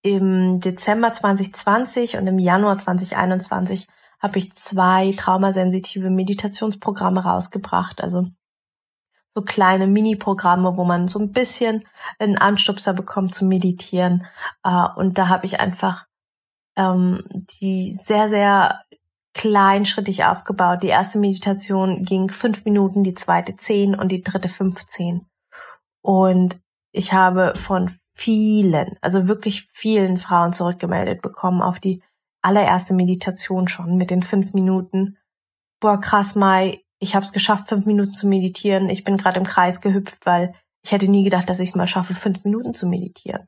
im 0.03 0.61
Dezember 0.61 1.13
2020 1.13 2.17
und 2.17 2.27
im 2.27 2.39
Januar 2.39 2.79
2021 2.79 3.87
habe 4.21 4.39
ich 4.39 4.53
zwei 4.53 5.13
traumasensitive 5.17 6.11
Meditationsprogramme 6.11 7.23
rausgebracht. 7.23 8.01
Also 8.01 8.29
so 9.35 9.43
kleine 9.43 9.87
Mini-Programme, 9.87 10.77
wo 10.77 10.85
man 10.85 11.09
so 11.09 11.19
ein 11.19 11.33
bisschen 11.33 11.85
einen 12.19 12.39
Anstupser 12.39 12.95
bekommt 12.95 13.35
zu 13.35 13.45
meditieren. 13.45 14.27
Äh, 14.65 14.87
und 14.97 15.19
da 15.19 15.29
habe 15.29 15.47
ich 15.47 15.61
einfach 15.61 16.07
ähm, 16.77 17.25
die 17.61 17.97
sehr, 18.01 18.29
sehr 18.29 18.81
kleinschrittig 19.35 20.25
aufgebaut. 20.25 20.83
Die 20.83 20.89
erste 20.89 21.19
Meditation 21.19 22.03
ging 22.03 22.31
fünf 22.31 22.65
Minuten, 22.65 23.03
die 23.03 23.15
zweite 23.15 23.57
zehn 23.57 23.95
und 23.95 24.11
die 24.11 24.23
dritte 24.23 24.49
15. 24.49 25.27
Und 26.03 26.61
ich 26.93 27.13
habe 27.13 27.55
von 27.57 27.91
vielen, 28.13 28.97
also 29.01 29.29
wirklich 29.29 29.69
vielen 29.73 30.17
Frauen 30.17 30.53
zurückgemeldet 30.53 31.23
bekommen 31.23 31.63
auf 31.63 31.79
die 31.79 32.03
allererste 32.43 32.95
Meditation 32.95 33.69
schon 33.69 33.97
mit 33.97 34.11
den 34.11 34.23
fünf 34.23 34.53
Minuten. 34.53 35.17
Boah, 35.81 36.01
krass, 36.01 36.35
Mai, 36.35 36.83
ich 36.99 37.15
habe 37.15 37.25
es 37.25 37.33
geschafft, 37.33 37.69
fünf 37.69 37.87
Minuten 37.87 38.15
zu 38.15 38.27
meditieren. 38.27 38.89
Ich 38.89 39.05
bin 39.05 39.17
gerade 39.17 39.39
im 39.39 39.47
Kreis 39.47 39.81
gehüpft, 39.81 40.27
weil 40.27 40.55
ich 40.85 40.93
hätte 40.93 41.11
nie 41.11 41.25
gedacht, 41.25 41.49
dass 41.49 41.61
ich 41.61 41.71
es 41.71 41.75
mal 41.75 41.87
schaffe, 41.87 42.15
fünf 42.15 42.45
Minuten 42.45 42.75
zu 42.75 42.87
meditieren. 42.87 43.47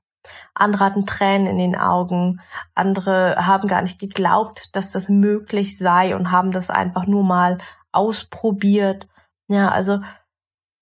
Andere 0.54 0.84
hatten 0.84 1.06
Tränen 1.06 1.46
in 1.46 1.58
den 1.58 1.76
Augen. 1.76 2.40
Andere 2.74 3.46
haben 3.46 3.68
gar 3.68 3.82
nicht 3.82 3.98
geglaubt, 3.98 4.74
dass 4.74 4.90
das 4.92 5.08
möglich 5.08 5.78
sei 5.78 6.14
und 6.14 6.30
haben 6.30 6.52
das 6.52 6.70
einfach 6.70 7.06
nur 7.06 7.24
mal 7.24 7.58
ausprobiert. 7.92 9.08
Ja, 9.48 9.70
also 9.70 10.00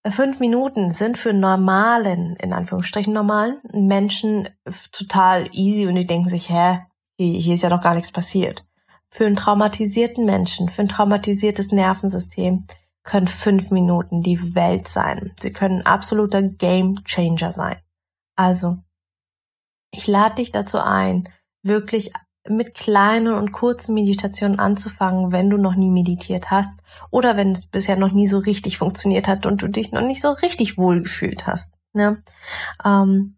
äh, 0.03 0.11
fünf 0.11 0.41
Minuten 0.41 0.93
sind 0.93 1.19
für 1.19 1.33
normalen, 1.33 2.37
in 2.37 2.53
Anführungsstrichen 2.53 3.13
normalen 3.13 3.61
Menschen 3.73 4.49
total 4.93 5.49
easy 5.53 5.87
und 5.87 5.95
die 5.95 6.07
denken 6.07 6.29
sich, 6.29 6.51
hä, 6.51 6.81
hier 7.19 7.55
ist 7.55 7.63
ja 7.63 7.69
noch 7.69 7.83
gar 7.83 7.95
nichts 7.95 8.13
passiert. 8.13 8.65
Für 9.11 9.27
einen 9.27 9.37
traumatisierten 9.37 10.25
Menschen, 10.25 10.69
für 10.69 10.83
ein 10.83 10.89
traumatisiertes 10.89 11.73
Nervensystem 11.73 12.67
können 13.03 13.27
fünf 13.27 13.71
Minuten 13.71 14.23
die 14.23 14.55
Welt 14.55 14.89
sein. 14.89 15.33
Sie 15.39 15.53
können 15.53 15.81
ein 15.81 15.87
absoluter 15.87 16.43
Game 16.43 17.03
Changer 17.05 17.53
sein. 17.53 17.77
Also 18.37 18.79
ich 19.91 20.07
lade 20.07 20.37
dich 20.37 20.53
dazu 20.53 20.79
ein, 20.79 21.29
wirklich 21.63 22.13
mit 22.49 22.75
kleinen 22.75 23.35
und 23.35 23.53
kurzen 23.53 23.95
Meditationen 23.95 24.59
anzufangen, 24.59 25.31
wenn 25.31 25.51
du 25.51 25.59
noch 25.59 25.75
nie 25.75 25.91
meditiert 25.91 26.51
hast 26.51 26.81
oder 27.11 27.37
wenn 27.37 27.53
es 27.53 27.67
bisher 27.67 27.97
noch 27.97 28.13
nie 28.13 28.27
so 28.27 28.39
richtig 28.39 28.79
funktioniert 28.79 29.29
hat 29.29 29.47
und 29.47 29.63
du 29.63 29.69
dich 29.69 29.93
noch 29.93 30.03
nicht 30.03 30.23
so 30.23 30.31
richtig 30.31 30.79
wohl 30.79 31.03
gefühlt 31.03 31.47
hast. 31.47 31.75
Ne? 31.93 32.23
Ähm, 32.85 33.37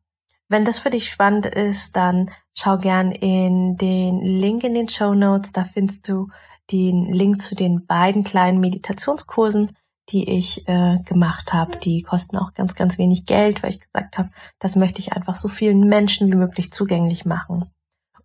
wenn 0.49 0.65
das 0.65 0.79
für 0.79 0.91
dich 0.91 1.11
spannend 1.11 1.47
ist, 1.47 1.97
dann 1.97 2.31
schau 2.55 2.79
gern 2.79 3.11
in 3.11 3.77
den 3.77 4.21
Link 4.21 4.63
in 4.65 4.75
den 4.75 4.89
Show 4.89 5.15
Notes. 5.15 5.53
Da 5.53 5.65
findest 5.65 6.09
du 6.09 6.29
den 6.71 7.07
Link 7.07 7.41
zu 7.41 7.55
den 7.55 7.87
beiden 7.87 8.23
kleinen 8.23 8.61
Meditationskursen, 8.61 9.77
die 10.11 10.29
ich 10.29 10.67
äh, 10.69 10.99
gemacht 11.05 11.53
habe. 11.53 11.77
Die 11.79 12.03
kosten 12.03 12.37
auch 12.37 12.55
ganz, 12.55 12.75
ganz 12.75 12.99
wenig 12.99 13.25
Geld, 13.25 13.63
weil 13.63 13.71
ich 13.71 13.81
gesagt 13.81 14.19
habe, 14.19 14.31
das 14.59 14.77
möchte 14.77 15.01
ich 15.01 15.13
einfach 15.13 15.37
so 15.37 15.49
vielen 15.49 15.89
Menschen 15.89 16.31
wie 16.31 16.37
möglich 16.37 16.73
zugänglich 16.73 17.25
machen. 17.25 17.71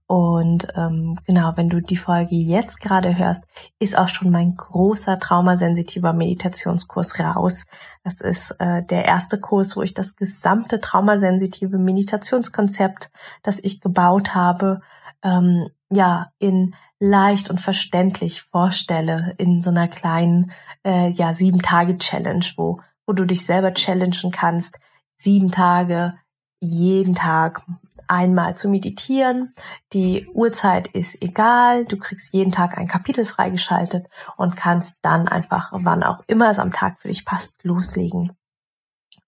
Und 0.08 0.70
ähm, 0.76 1.20
genau, 1.26 1.52
wenn 1.58 1.68
du 1.68 1.82
die 1.82 1.98
Folge 1.98 2.34
jetzt 2.34 2.80
gerade 2.80 3.18
hörst, 3.18 3.44
ist 3.78 3.98
auch 3.98 4.08
schon 4.08 4.32
mein 4.32 4.56
großer 4.56 5.20
traumasensitiver 5.20 6.14
Meditationskurs 6.14 7.20
raus. 7.20 7.66
Das 8.06 8.22
ist 8.22 8.52
äh, 8.60 8.84
der 8.84 9.04
erste 9.04 9.38
Kurs, 9.38 9.76
wo 9.76 9.82
ich 9.82 9.94
das 9.94 10.16
gesamte 10.16 10.80
traumasensitive 10.80 11.78
Meditationskonzept, 11.78 13.12
das 13.44 13.60
ich 13.60 13.82
gebaut 13.82 14.34
habe, 14.34 14.80
ähm, 15.24 15.68
ja 15.92 16.32
in 16.40 16.76
leicht 17.00 17.50
und 17.50 17.62
verständlich 17.62 18.42
vorstelle 18.42 19.36
in 19.38 19.62
so 19.62 19.70
einer 19.70 19.88
kleinen 19.88 20.52
äh, 20.86 21.10
ja 21.10 21.34
sieben 21.34 21.62
Tage 21.62 21.98
Challenge, 21.98 22.46
wo 22.56 22.82
wo 23.06 23.14
du 23.14 23.26
dich 23.26 23.46
selber 23.46 23.74
challengen 23.74 24.32
kannst, 24.32 24.80
sieben 25.16 25.50
Tage 25.50 26.16
jeden 26.60 27.16
Tag 27.16 27.64
einmal 28.08 28.56
zu 28.56 28.70
meditieren. 28.70 29.54
Die 29.94 30.28
Uhrzeit 30.28 30.88
ist 30.88 31.22
egal. 31.22 31.86
Du 31.86 31.98
kriegst 31.98 32.34
jeden 32.34 32.52
Tag 32.52 32.78
ein 32.78 32.88
Kapitel 32.88 33.26
freigeschaltet 33.26 34.08
und 34.38 34.56
kannst 34.56 35.00
dann 35.02 35.28
einfach, 35.28 35.72
wann 35.74 36.04
auch 36.04 36.22
immer 36.28 36.50
es 36.50 36.60
am 36.60 36.72
Tag 36.72 37.00
für 37.00 37.08
dich 37.08 37.26
passt, 37.26 37.64
loslegen. 37.64 38.34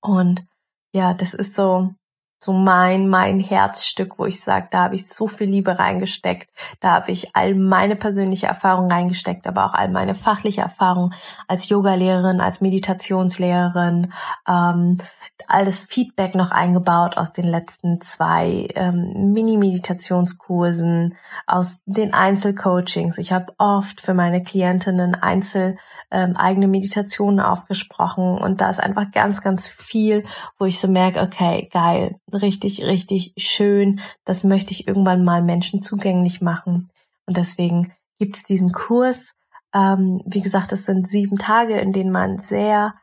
Und 0.02 0.46
ja, 0.94 1.14
das 1.14 1.34
ist 1.34 1.56
so 1.56 1.94
so 2.42 2.54
mein, 2.54 3.10
mein 3.10 3.40
Herzstück, 3.40 4.18
wo 4.18 4.26
ich 4.26 4.40
sage, 4.40 4.68
da 4.72 4.84
habe 4.84 4.96
ich 4.96 5.08
so 5.08 5.28
viel 5.28 5.50
Liebe 5.50 5.78
reingesteckt, 5.78 6.50
da 6.80 6.92
habe 6.92 7.12
ich 7.12 7.36
all 7.36 7.54
meine 7.54 7.96
persönliche 7.96 8.48
Erfahrung 8.48 8.90
reingesteckt, 8.90 9.46
aber 9.46 9.66
auch 9.66 9.74
all 9.74 9.90
meine 9.90 10.16
fachliche 10.16 10.62
Erfahrung 10.62 11.14
als 11.48 11.68
Yogalehrerin, 11.68 12.40
als 12.40 12.62
Meditationslehrerin, 12.62 14.14
ähm, 14.48 14.96
all 15.48 15.66
das 15.66 15.80
Feedback 15.80 16.36
noch 16.36 16.52
eingebaut 16.52 17.18
aus 17.18 17.34
den 17.34 17.46
letzten 17.46 18.02
zwei 18.02 18.68
ähm, 18.76 19.32
Mini-Meditationskursen, 19.34 21.16
aus 21.48 21.82
den 21.86 22.14
Einzelcoachings. 22.14 23.18
Ich 23.18 23.32
habe 23.32 23.54
oft 23.58 24.02
für 24.02 24.14
meine 24.14 24.44
Klientinnen 24.44 25.16
einzel 25.16 25.78
ähm, 26.12 26.36
eigene 26.36 26.68
Meditationen 26.68 27.40
aufgesprochen 27.40 28.38
und 28.38 28.62
da 28.62 28.70
ist 28.70 28.80
einfach 28.80 29.12
ganz, 29.12 29.42
ganz 29.42 29.68
viel, 29.68 30.24
wo 30.58 30.66
ich 30.66 30.80
so 30.80 30.88
merke, 30.88 31.22
okay, 31.22 31.70
geil, 31.72 32.16
richtig, 32.34 32.84
richtig 32.84 33.34
schön. 33.38 34.02
Das 34.26 34.44
möchte 34.44 34.72
ich 34.72 34.88
irgendwann 34.88 35.24
mal 35.24 35.44
Menschen 35.44 35.82
zugänglich 35.82 36.42
machen. 36.42 36.90
Und 37.26 37.38
deswegen 37.38 37.94
gibt's 38.18 38.44
diesen 38.44 38.72
Kurs. 38.72 39.36
Ähm, 39.74 40.22
wie 40.26 40.42
gesagt, 40.42 40.72
es 40.72 40.86
sind 40.86 41.08
sieben 41.08 41.38
Tage, 41.38 41.80
in 41.80 41.92
denen 41.92 42.12
man 42.12 42.38
sehr 42.38 42.96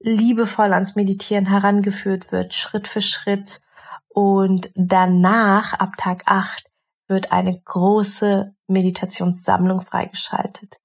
liebevoll 0.00 0.72
ans 0.72 0.94
Meditieren 0.94 1.46
herangeführt 1.46 2.30
wird, 2.30 2.54
Schritt 2.54 2.86
für 2.86 3.00
Schritt. 3.00 3.60
Und 4.08 4.68
danach, 4.74 5.74
ab 5.74 5.92
Tag 5.96 6.22
acht, 6.26 6.64
wird 7.08 7.32
eine 7.32 7.60
große 7.60 8.54
Meditationssammlung 8.66 9.80
freigeschaltet 9.80 10.80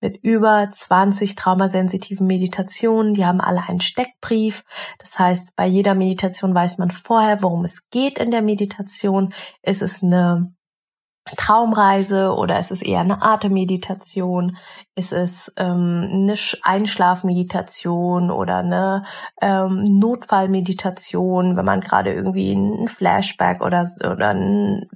mit 0.00 0.22
über 0.22 0.68
20 0.70 1.34
traumasensitiven 1.34 2.26
Meditationen. 2.26 3.12
Die 3.12 3.26
haben 3.26 3.40
alle 3.40 3.62
einen 3.68 3.80
Steckbrief. 3.80 4.64
Das 4.98 5.18
heißt, 5.18 5.56
bei 5.56 5.66
jeder 5.66 5.94
Meditation 5.94 6.54
weiß 6.54 6.78
man 6.78 6.90
vorher, 6.90 7.42
worum 7.42 7.64
es 7.64 7.88
geht 7.90 8.18
in 8.18 8.30
der 8.30 8.42
Meditation. 8.42 9.32
Ist 9.62 9.82
es 9.82 10.02
eine 10.02 10.54
Traumreise 11.36 12.34
oder 12.34 12.58
ist 12.58 12.70
es 12.70 12.82
eher 12.82 13.00
eine 13.00 13.22
Atemmeditation? 13.22 14.56
Ist 14.94 15.12
es 15.12 15.52
ähm, 15.56 16.20
eine 16.22 16.34
Einschlafmeditation 16.62 18.30
oder 18.30 18.58
eine 18.58 19.04
ähm, 19.40 19.82
Notfallmeditation, 19.84 21.56
wenn 21.56 21.64
man 21.64 21.80
gerade 21.80 22.12
irgendwie 22.12 22.52
einen 22.52 22.88
Flashback 22.88 23.60
oder, 23.62 23.86
oder 24.00 24.30
eine 24.30 24.86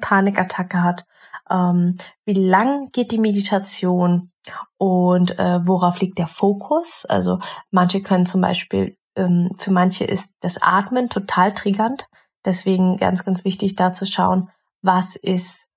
Panikattacke 0.00 0.82
hat? 0.82 1.06
Ähm, 1.50 1.96
wie 2.24 2.34
lang 2.34 2.90
geht 2.92 3.12
die 3.12 3.18
Meditation 3.18 4.30
und 4.76 5.38
äh, 5.38 5.66
worauf 5.66 6.00
liegt 6.00 6.18
der 6.18 6.26
Fokus. 6.26 7.04
Also 7.06 7.38
manche 7.70 8.02
können 8.02 8.26
zum 8.26 8.40
Beispiel, 8.40 8.96
ähm, 9.16 9.50
für 9.56 9.70
manche 9.70 10.04
ist 10.04 10.30
das 10.40 10.60
Atmen 10.60 11.08
total 11.08 11.52
triggernd. 11.52 12.06
Deswegen 12.44 12.96
ganz, 12.96 13.24
ganz 13.24 13.44
wichtig 13.44 13.76
da 13.76 13.92
zu 13.92 14.06
schauen, 14.06 14.50
was 14.82 15.16
ist 15.16 15.68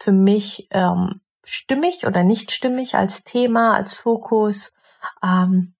für 0.00 0.12
mich 0.12 0.68
ähm, 0.70 1.20
stimmig 1.44 2.06
oder 2.06 2.22
nicht 2.22 2.50
stimmig 2.52 2.94
als 2.94 3.24
Thema, 3.24 3.74
als 3.74 3.94
Fokus. 3.94 4.74
Ähm, 5.22 5.74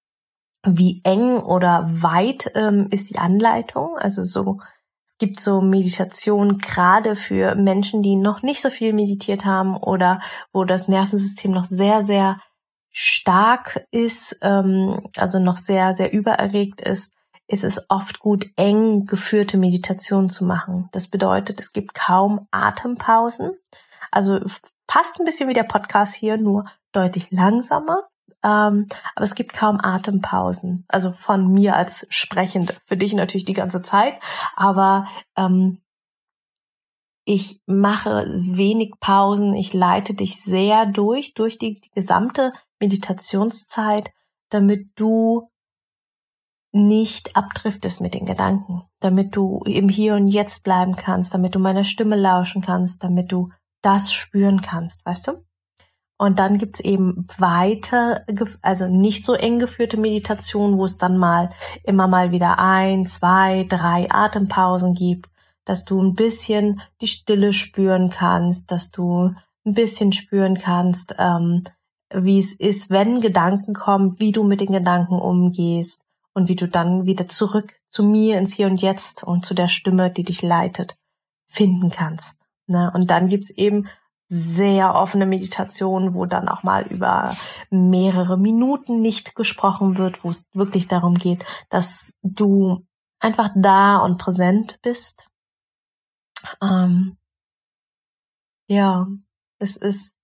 wie 0.63 1.01
eng 1.03 1.39
oder 1.39 1.87
weit 1.89 2.51
ähm, 2.55 2.87
ist 2.91 3.09
die 3.09 3.17
Anleitung? 3.17 3.97
Also 3.97 4.23
so 4.23 4.59
gibt 5.21 5.39
so 5.39 5.61
Meditation 5.61 6.57
gerade 6.57 7.15
für 7.15 7.53
Menschen, 7.53 8.01
die 8.01 8.15
noch 8.15 8.41
nicht 8.41 8.59
so 8.59 8.71
viel 8.71 8.91
meditiert 8.91 9.45
haben 9.45 9.77
oder 9.77 10.19
wo 10.51 10.65
das 10.65 10.87
Nervensystem 10.87 11.51
noch 11.51 11.63
sehr, 11.63 12.03
sehr 12.03 12.39
stark 12.89 13.85
ist, 13.91 14.39
ähm, 14.41 15.07
also 15.15 15.37
noch 15.37 15.57
sehr, 15.57 15.93
sehr 15.93 16.11
übererregt 16.11 16.81
ist, 16.81 17.11
ist 17.47 17.63
es 17.63 17.85
oft 17.87 18.17
gut, 18.17 18.47
eng 18.55 19.05
geführte 19.05 19.59
Meditation 19.59 20.31
zu 20.31 20.43
machen. 20.43 20.89
Das 20.91 21.07
bedeutet, 21.07 21.59
es 21.59 21.71
gibt 21.71 21.93
kaum 21.93 22.47
Atempausen. 22.49 23.51
Also 24.09 24.39
passt 24.87 25.19
ein 25.19 25.25
bisschen 25.25 25.49
wie 25.49 25.53
der 25.53 25.65
Podcast 25.65 26.15
hier, 26.15 26.37
nur 26.37 26.65
deutlich 26.93 27.29
langsamer. 27.29 28.01
Ähm, 28.43 28.85
aber 29.15 29.23
es 29.23 29.35
gibt 29.35 29.53
kaum 29.53 29.79
Atempausen. 29.81 30.85
Also 30.87 31.11
von 31.11 31.51
mir 31.51 31.75
als 31.75 32.05
Sprechende. 32.09 32.75
Für 32.85 32.97
dich 32.97 33.13
natürlich 33.13 33.45
die 33.45 33.53
ganze 33.53 33.81
Zeit. 33.81 34.15
Aber 34.55 35.05
ähm, 35.35 35.81
ich 37.25 37.61
mache 37.65 38.27
wenig 38.35 38.93
Pausen. 38.99 39.53
Ich 39.53 39.73
leite 39.73 40.13
dich 40.13 40.41
sehr 40.41 40.85
durch, 40.85 41.33
durch 41.33 41.57
die, 41.57 41.79
die 41.79 41.91
gesamte 41.91 42.51
Meditationszeit, 42.79 44.11
damit 44.49 44.89
du 44.95 45.49
nicht 46.73 47.35
abdriftest 47.35 48.01
mit 48.01 48.13
den 48.13 48.25
Gedanken, 48.25 48.83
damit 48.99 49.35
du 49.35 49.61
im 49.65 49.89
Hier 49.89 50.15
und 50.15 50.29
Jetzt 50.29 50.63
bleiben 50.63 50.95
kannst, 50.95 51.33
damit 51.33 51.53
du 51.53 51.59
meiner 51.59 51.83
Stimme 51.83 52.15
lauschen 52.15 52.61
kannst, 52.61 53.03
damit 53.03 53.31
du 53.31 53.49
das 53.81 54.13
spüren 54.13 54.61
kannst, 54.61 55.05
weißt 55.05 55.27
du? 55.27 55.45
Und 56.21 56.37
dann 56.37 56.59
gibt's 56.59 56.79
eben 56.79 57.25
weiter, 57.39 58.23
also 58.61 58.87
nicht 58.87 59.25
so 59.25 59.33
eng 59.33 59.57
geführte 59.57 59.99
Meditationen, 59.99 60.77
wo 60.77 60.85
es 60.85 60.99
dann 60.99 61.17
mal 61.17 61.49
immer 61.83 62.07
mal 62.07 62.31
wieder 62.31 62.59
ein, 62.59 63.07
zwei, 63.07 63.65
drei 63.67 64.05
Atempausen 64.07 64.93
gibt, 64.93 65.31
dass 65.65 65.83
du 65.83 65.99
ein 65.99 66.13
bisschen 66.13 66.79
die 67.01 67.07
Stille 67.07 67.53
spüren 67.53 68.11
kannst, 68.11 68.69
dass 68.69 68.91
du 68.91 69.33
ein 69.65 69.73
bisschen 69.73 70.13
spüren 70.13 70.59
kannst, 70.59 71.15
ähm, 71.17 71.63
wie 72.13 72.37
es 72.37 72.53
ist, 72.53 72.91
wenn 72.91 73.19
Gedanken 73.19 73.73
kommen, 73.73 74.11
wie 74.19 74.31
du 74.31 74.43
mit 74.43 74.61
den 74.61 74.73
Gedanken 74.73 75.15
umgehst 75.15 76.03
und 76.35 76.49
wie 76.49 76.55
du 76.55 76.67
dann 76.67 77.07
wieder 77.07 77.27
zurück 77.27 77.79
zu 77.89 78.03
mir 78.03 78.37
ins 78.37 78.53
Hier 78.53 78.67
und 78.67 78.79
Jetzt 78.79 79.23
und 79.23 79.43
zu 79.43 79.55
der 79.55 79.69
Stimme, 79.69 80.11
die 80.11 80.23
dich 80.23 80.43
leitet, 80.43 80.97
finden 81.47 81.89
kannst. 81.89 82.37
Ne? 82.67 82.91
Und 82.93 83.09
dann 83.09 83.27
gibt's 83.27 83.49
eben 83.49 83.87
sehr 84.33 84.95
offene 84.95 85.25
Meditation, 85.25 86.13
wo 86.13 86.25
dann 86.25 86.47
auch 86.47 86.63
mal 86.63 86.87
über 86.87 87.35
mehrere 87.69 88.37
Minuten 88.37 89.01
nicht 89.01 89.35
gesprochen 89.35 89.97
wird, 89.97 90.23
wo 90.23 90.29
es 90.29 90.47
wirklich 90.53 90.87
darum 90.87 91.15
geht, 91.15 91.43
dass 91.69 92.13
du 92.21 92.87
einfach 93.19 93.49
da 93.57 93.97
und 93.97 94.17
präsent 94.17 94.79
bist. 94.81 95.27
Ähm, 96.61 97.17
ja, 98.67 99.05
es 99.59 99.75
ist 99.75 100.15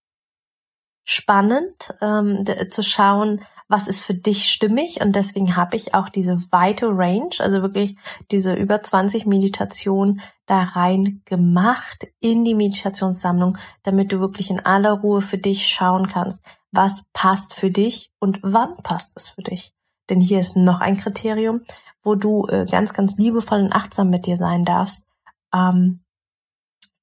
spannend 1.10 1.96
ähm, 2.02 2.44
zu 2.70 2.84
schauen, 2.84 3.42
was 3.70 3.88
ist 3.88 4.02
für 4.02 4.14
dich 4.14 4.52
stimmig 4.52 5.00
und 5.02 5.16
deswegen 5.16 5.56
habe 5.56 5.78
ich 5.78 5.94
auch 5.94 6.10
diese 6.10 6.36
weite 6.52 6.88
Range, 6.88 7.30
also 7.40 7.62
wirklich 7.62 7.96
diese 8.30 8.54
über 8.54 8.84
20 8.84 9.26
Meditationen 9.26 10.20
da 10.46 10.64
rein 10.64 11.22
gemacht 11.24 12.08
in 12.20 12.44
die 12.44 12.56
Meditationssammlung, 12.56 13.58
damit 13.84 14.12
du 14.12 14.20
wirklich 14.20 14.50
in 14.52 14.66
aller 14.66 14.92
Ruhe 14.92 15.22
für 15.22 15.38
dich 15.38 15.68
schauen 15.68 16.08
kannst, 16.08 16.46
was 16.72 17.06
passt 17.14 17.54
für 17.54 17.72
dich 17.72 18.12
und 18.20 18.40
wann 18.44 18.76
passt 18.84 19.14
es 19.16 19.30
für 19.30 19.44
dich. 19.44 19.74
Denn 20.10 20.20
hier 20.20 20.42
ist 20.42 20.58
noch 20.58 20.82
ein 20.82 20.98
Kriterium, 20.98 21.62
wo 22.04 22.16
du 22.16 22.48
äh, 22.48 22.66
ganz, 22.70 22.94
ganz 22.94 23.16
liebevoll 23.16 23.62
und 23.62 23.74
achtsam 23.74 24.10
mit 24.10 24.26
dir 24.26 24.36
sein 24.36 24.66
darfst. 24.66 25.06
Ähm, 25.54 26.02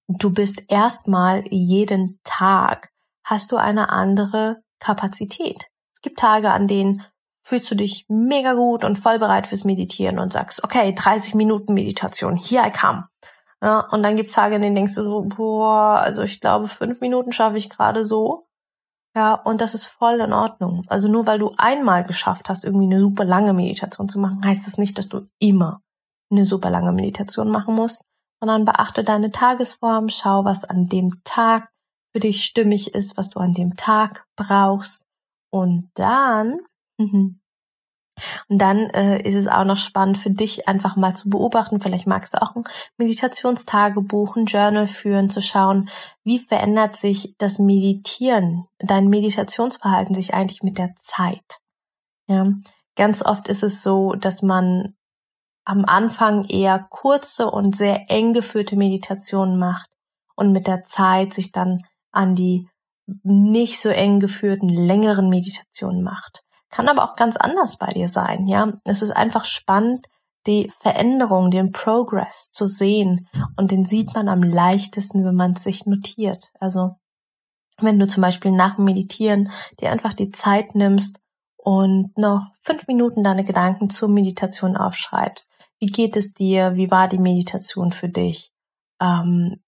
du 0.08 0.30
bist 0.30 0.62
erstmal 0.68 1.44
jeden 1.48 2.20
Tag 2.22 2.93
hast 3.24 3.52
du 3.52 3.56
eine 3.56 3.90
andere 3.90 4.62
Kapazität. 4.78 5.66
Es 5.94 6.02
gibt 6.02 6.18
Tage, 6.18 6.50
an 6.50 6.68
denen 6.68 7.02
fühlst 7.42 7.70
du 7.70 7.74
dich 7.74 8.06
mega 8.08 8.54
gut 8.54 8.84
und 8.84 8.96
voll 8.96 9.18
bereit 9.18 9.46
fürs 9.46 9.64
Meditieren 9.64 10.18
und 10.18 10.32
sagst, 10.32 10.64
okay, 10.64 10.94
30 10.94 11.34
Minuten 11.34 11.74
Meditation, 11.74 12.36
here 12.36 12.66
I 12.66 12.70
come. 12.70 13.08
Ja, 13.62 13.80
und 13.80 14.02
dann 14.02 14.16
gibt's 14.16 14.34
Tage, 14.34 14.56
in 14.56 14.62
denen 14.62 14.74
denkst 14.74 14.94
du 14.94 15.04
so, 15.04 15.22
boah, 15.22 16.00
also 16.00 16.22
ich 16.22 16.40
glaube, 16.40 16.68
fünf 16.68 17.00
Minuten 17.00 17.32
schaffe 17.32 17.56
ich 17.56 17.70
gerade 17.70 18.04
so. 18.04 18.46
Ja, 19.16 19.34
und 19.34 19.60
das 19.60 19.74
ist 19.74 19.84
voll 19.84 20.20
in 20.20 20.32
Ordnung. 20.32 20.82
Also 20.88 21.08
nur 21.08 21.26
weil 21.26 21.38
du 21.38 21.52
einmal 21.56 22.02
geschafft 22.02 22.48
hast, 22.48 22.64
irgendwie 22.64 22.86
eine 22.86 22.98
super 22.98 23.24
lange 23.24 23.54
Meditation 23.54 24.08
zu 24.08 24.18
machen, 24.18 24.44
heißt 24.44 24.66
das 24.66 24.76
nicht, 24.76 24.98
dass 24.98 25.08
du 25.08 25.28
immer 25.38 25.80
eine 26.30 26.44
super 26.44 26.68
lange 26.68 26.92
Meditation 26.92 27.48
machen 27.48 27.74
musst, 27.74 28.02
sondern 28.40 28.64
beachte 28.64 29.04
deine 29.04 29.30
Tagesform, 29.30 30.08
schau, 30.08 30.44
was 30.44 30.64
an 30.64 30.86
dem 30.86 31.22
Tag 31.24 31.70
für 32.14 32.20
dich 32.20 32.44
stimmig 32.44 32.94
ist, 32.94 33.16
was 33.16 33.30
du 33.30 33.40
an 33.40 33.54
dem 33.54 33.76
Tag 33.76 34.24
brauchst. 34.36 35.04
Und 35.50 35.90
dann, 35.94 36.60
und 36.98 37.40
dann 38.48 38.88
äh, 38.90 39.20
ist 39.22 39.34
es 39.34 39.48
auch 39.48 39.64
noch 39.64 39.76
spannend 39.76 40.18
für 40.18 40.30
dich 40.30 40.68
einfach 40.68 40.94
mal 40.94 41.14
zu 41.14 41.28
beobachten. 41.28 41.80
Vielleicht 41.80 42.06
magst 42.06 42.34
du 42.34 42.40
auch 42.40 42.54
ein 42.54 42.64
Meditationstagebuch, 42.98 44.36
ein 44.36 44.46
Journal 44.46 44.86
führen, 44.86 45.28
zu 45.28 45.42
schauen, 45.42 45.90
wie 46.22 46.38
verändert 46.38 46.94
sich 46.96 47.34
das 47.38 47.58
Meditieren, 47.58 48.68
dein 48.78 49.08
Meditationsverhalten 49.08 50.14
sich 50.14 50.34
eigentlich 50.34 50.62
mit 50.62 50.78
der 50.78 50.94
Zeit. 51.02 51.58
Ja, 52.28 52.46
ganz 52.94 53.22
oft 53.22 53.48
ist 53.48 53.64
es 53.64 53.82
so, 53.82 54.12
dass 54.12 54.40
man 54.40 54.94
am 55.64 55.84
Anfang 55.84 56.44
eher 56.44 56.78
kurze 56.90 57.50
und 57.50 57.74
sehr 57.74 58.08
eng 58.08 58.34
geführte 58.34 58.76
Meditationen 58.76 59.58
macht 59.58 59.90
und 60.36 60.52
mit 60.52 60.68
der 60.68 60.82
Zeit 60.82 61.32
sich 61.32 61.50
dann 61.50 61.82
an 62.14 62.34
die 62.34 62.68
nicht 63.22 63.80
so 63.80 63.90
eng 63.90 64.20
geführten, 64.20 64.68
längeren 64.68 65.28
Meditationen 65.28 66.02
macht. 66.02 66.42
Kann 66.70 66.88
aber 66.88 67.04
auch 67.04 67.16
ganz 67.16 67.36
anders 67.36 67.76
bei 67.76 67.92
dir 67.92 68.08
sein, 68.08 68.46
ja. 68.48 68.72
Es 68.84 69.02
ist 69.02 69.10
einfach 69.10 69.44
spannend, 69.44 70.06
die 70.46 70.70
Veränderung, 70.80 71.50
den 71.50 71.72
Progress 71.72 72.50
zu 72.50 72.66
sehen. 72.66 73.28
Und 73.56 73.70
den 73.70 73.84
sieht 73.84 74.14
man 74.14 74.28
am 74.28 74.42
leichtesten, 74.42 75.24
wenn 75.24 75.34
man 75.34 75.52
es 75.52 75.62
sich 75.62 75.86
notiert. 75.86 76.50
Also 76.60 76.96
wenn 77.78 77.98
du 77.98 78.06
zum 78.06 78.22
Beispiel 78.22 78.52
nach 78.52 78.76
dem 78.76 78.84
Meditieren 78.84 79.50
dir 79.80 79.90
einfach 79.90 80.12
die 80.12 80.30
Zeit 80.30 80.74
nimmst 80.74 81.18
und 81.56 82.16
noch 82.16 82.50
fünf 82.60 82.86
Minuten 82.86 83.24
deine 83.24 83.44
Gedanken 83.44 83.90
zur 83.90 84.08
Meditation 84.08 84.76
aufschreibst. 84.76 85.50
Wie 85.78 85.86
geht 85.86 86.16
es 86.16 86.34
dir? 86.34 86.76
Wie 86.76 86.90
war 86.90 87.08
die 87.08 87.18
Meditation 87.18 87.92
für 87.92 88.08
dich? 88.08 88.52
Ähm, 89.00 89.63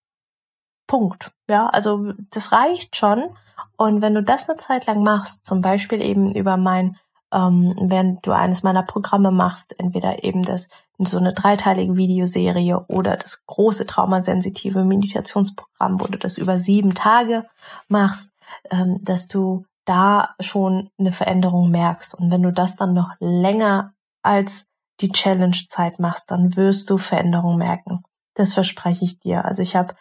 Punkt. 0.87 1.33
Ja, 1.49 1.67
also 1.67 2.13
das 2.31 2.53
reicht 2.53 2.97
schon. 2.97 3.37
Und 3.77 4.01
wenn 4.01 4.15
du 4.15 4.23
das 4.23 4.49
eine 4.49 4.59
Zeit 4.59 4.87
lang 4.87 5.03
machst, 5.03 5.45
zum 5.45 5.61
Beispiel 5.61 6.03
eben 6.03 6.35
über 6.35 6.57
mein, 6.57 6.97
ähm, 7.33 7.75
wenn 7.81 8.19
du 8.23 8.33
eines 8.33 8.63
meiner 8.63 8.83
Programme 8.83 9.31
machst, 9.31 9.79
entweder 9.79 10.25
eben 10.25 10.43
das 10.43 10.69
so 10.99 11.19
eine 11.19 11.35
dreiteilige 11.35 11.97
Videoserie 11.97 12.87
oder 12.89 13.17
das 13.17 13.45
große 13.47 13.87
traumasensitive 13.87 14.85
Meditationsprogramm, 14.85 16.01
wo 16.01 16.07
du 16.07 16.19
das 16.19 16.39
über 16.39 16.57
sieben 16.57 16.95
Tage 16.95 17.45
machst, 17.89 18.33
ähm, 18.71 18.99
dass 19.03 19.29
du 19.29 19.67
da 19.85 20.35
schon 20.41 20.91
eine 20.99 21.13
Veränderung 21.13 21.71
merkst. 21.71 22.15
Und 22.15 22.31
wenn 22.31 22.43
du 22.43 22.53
das 22.53 22.77
dann 22.77 22.95
noch 22.95 23.11
länger 23.21 23.93
als 24.23 24.67
die 25.01 25.13
Challenge-Zeit 25.13 25.99
machst, 25.99 26.31
dann 26.31 26.57
wirst 26.57 26.89
du 26.91 26.99
Veränderungen 26.99 27.59
merken. 27.59 28.03
Das 28.35 28.55
verspreche 28.55 29.05
ich 29.05 29.21
dir. 29.21 29.45
Also 29.45 29.63
ich 29.63 29.77
habe 29.77 29.95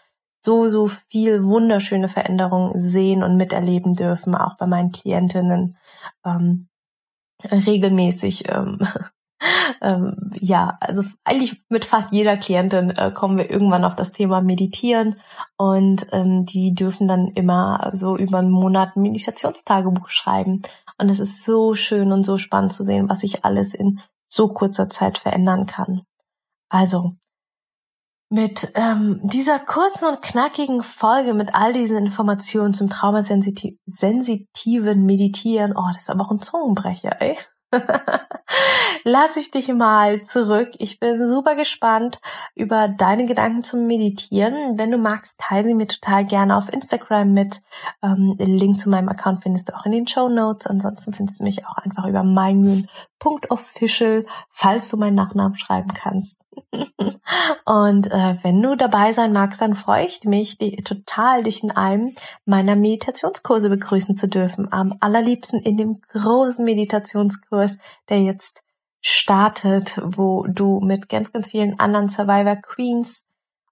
so, 0.46 0.70
so 0.70 0.88
viel 0.88 1.44
wunderschöne 1.44 2.08
Veränderungen 2.08 2.80
sehen 2.80 3.24
und 3.24 3.36
miterleben 3.36 3.94
dürfen, 3.94 4.36
auch 4.36 4.58
bei 4.58 4.68
meinen 4.68 4.92
Klientinnen 4.92 5.78
ähm, 6.26 6.70
regelmäßig. 7.44 8.50
Ähm, 8.50 8.80
ähm, 9.82 10.32
ja, 10.40 10.78
also 10.80 11.04
eigentlich 11.24 11.62
mit 11.70 11.84
fast 11.84 12.14
jeder 12.14 12.38
Klientin 12.38 12.92
äh, 12.92 13.12
kommen 13.12 13.38
wir 13.38 13.50
irgendwann 13.50 13.84
auf 13.84 13.96
das 13.96 14.12
Thema 14.12 14.42
Meditieren 14.42 15.16
und 15.58 16.08
ähm, 16.12 16.46
die 16.46 16.74
dürfen 16.74 17.08
dann 17.08 17.28
immer 17.28 17.90
so 17.94 18.16
über 18.16 18.40
einen 18.40 18.52
Monat 18.52 18.96
ein 18.96 19.02
Meditationstagebuch 19.02 20.10
schreiben. 20.10 20.62
Und 20.98 21.10
es 21.10 21.20
ist 21.20 21.44
so 21.44 21.76
schön 21.76 22.14
und 22.14 22.24
so 22.24 22.38
spannend 22.38 22.72
zu 22.72 22.84
sehen, 22.84 23.10
was 23.10 23.20
sich 23.20 23.44
alles 23.44 23.74
in 23.74 24.00
so 24.30 24.48
kurzer 24.48 24.90
Zeit 24.90 25.18
verändern 25.18 25.66
kann. 25.66 26.04
Also, 26.70 27.16
mit 28.30 28.72
ähm, 28.76 29.20
dieser 29.24 29.60
kurzen 29.60 30.10
und 30.10 30.22
knackigen 30.22 30.84
Folge 30.84 31.34
mit 31.34 31.56
all 31.56 31.72
diesen 31.74 31.98
Informationen 31.98 32.74
zum 32.74 32.90
traumasensitiven 32.90 35.06
Meditieren, 35.06 35.74
oh, 35.76 35.90
das 35.94 36.04
ist 36.04 36.10
aber 36.10 36.24
auch 36.26 36.32
ein 36.32 36.42
Zungenbrecher, 36.42 37.22
ey. 37.22 37.38
Lass 39.04 39.38
ich 39.38 39.52
dich 39.52 39.72
mal 39.74 40.22
zurück. 40.22 40.72
Ich 40.78 41.00
bin 41.00 41.28
super 41.28 41.56
gespannt 41.56 42.20
über 42.56 42.88
deine 42.88 43.26
Gedanken 43.26 43.64
zum 43.64 43.88
Meditieren. 43.88 44.78
Wenn 44.78 44.92
du 44.92 44.98
magst, 44.98 45.40
teile 45.40 45.68
sie 45.68 45.74
mir 45.74 45.88
total 45.88 46.26
gerne 46.26 46.56
auf 46.56 46.72
Instagram 46.72 47.34
mit. 47.34 47.62
Ähm, 48.02 48.36
den 48.38 48.58
Link 48.58 48.80
zu 48.80 48.90
meinem 48.90 49.10
Account 49.10 49.44
findest 49.44 49.68
du 49.70 49.76
auch 49.76 49.86
in 49.86 49.92
den 49.92 50.08
Show 50.08 50.30
Notes. 50.30 50.68
Ansonsten 50.68 51.14
findest 51.14 51.40
du 51.40 51.44
mich 51.44 51.66
auch 51.66 51.78
einfach 51.78 52.06
über 52.08 52.24
mymoon.official, 52.24 54.26
falls 54.50 54.90
du 54.90 54.98
meinen 54.98 55.16
Nachnamen 55.16 55.58
schreiben 55.58 55.94
kannst. 55.94 56.38
Und 57.66 58.12
äh, 58.12 58.36
wenn 58.44 58.62
du 58.62 58.76
dabei 58.76 59.12
sein 59.12 59.34
magst, 59.34 59.62
dann 59.62 59.74
freue 59.74 60.06
ich 60.06 60.24
mich 60.24 60.58
die, 60.58 60.78
total, 60.78 61.44
dich 61.44 61.64
in 61.64 61.72
einem 61.72 62.16
meiner 62.46 62.76
Meditationskurse 62.76 63.70
begrüßen 63.70 64.16
zu 64.16 64.28
dürfen. 64.28 64.72
Am 64.72 64.96
allerliebsten 65.00 65.62
in 65.62 65.78
dem 65.78 66.02
großen 66.10 66.64
Meditationskurs, 66.64 67.78
der 68.10 68.22
jetzt 68.22 68.62
startet, 69.02 70.00
wo 70.04 70.46
du 70.48 70.80
mit 70.80 71.10
ganz, 71.10 71.32
ganz 71.32 71.50
vielen 71.50 71.80
anderen 71.80 72.08
Survivor 72.08 72.56
Queens 72.56 73.24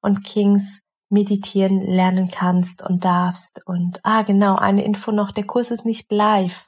und 0.01 0.23
Kings 0.23 0.81
meditieren 1.09 1.79
lernen 1.81 2.29
kannst 2.29 2.81
und 2.81 3.05
darfst. 3.05 3.61
Und 3.65 3.99
ah, 4.03 4.23
genau, 4.23 4.55
eine 4.55 4.83
Info 4.83 5.11
noch, 5.11 5.31
der 5.31 5.45
Kurs 5.45 5.71
ist 5.71 5.85
nicht 5.85 6.11
live. 6.11 6.67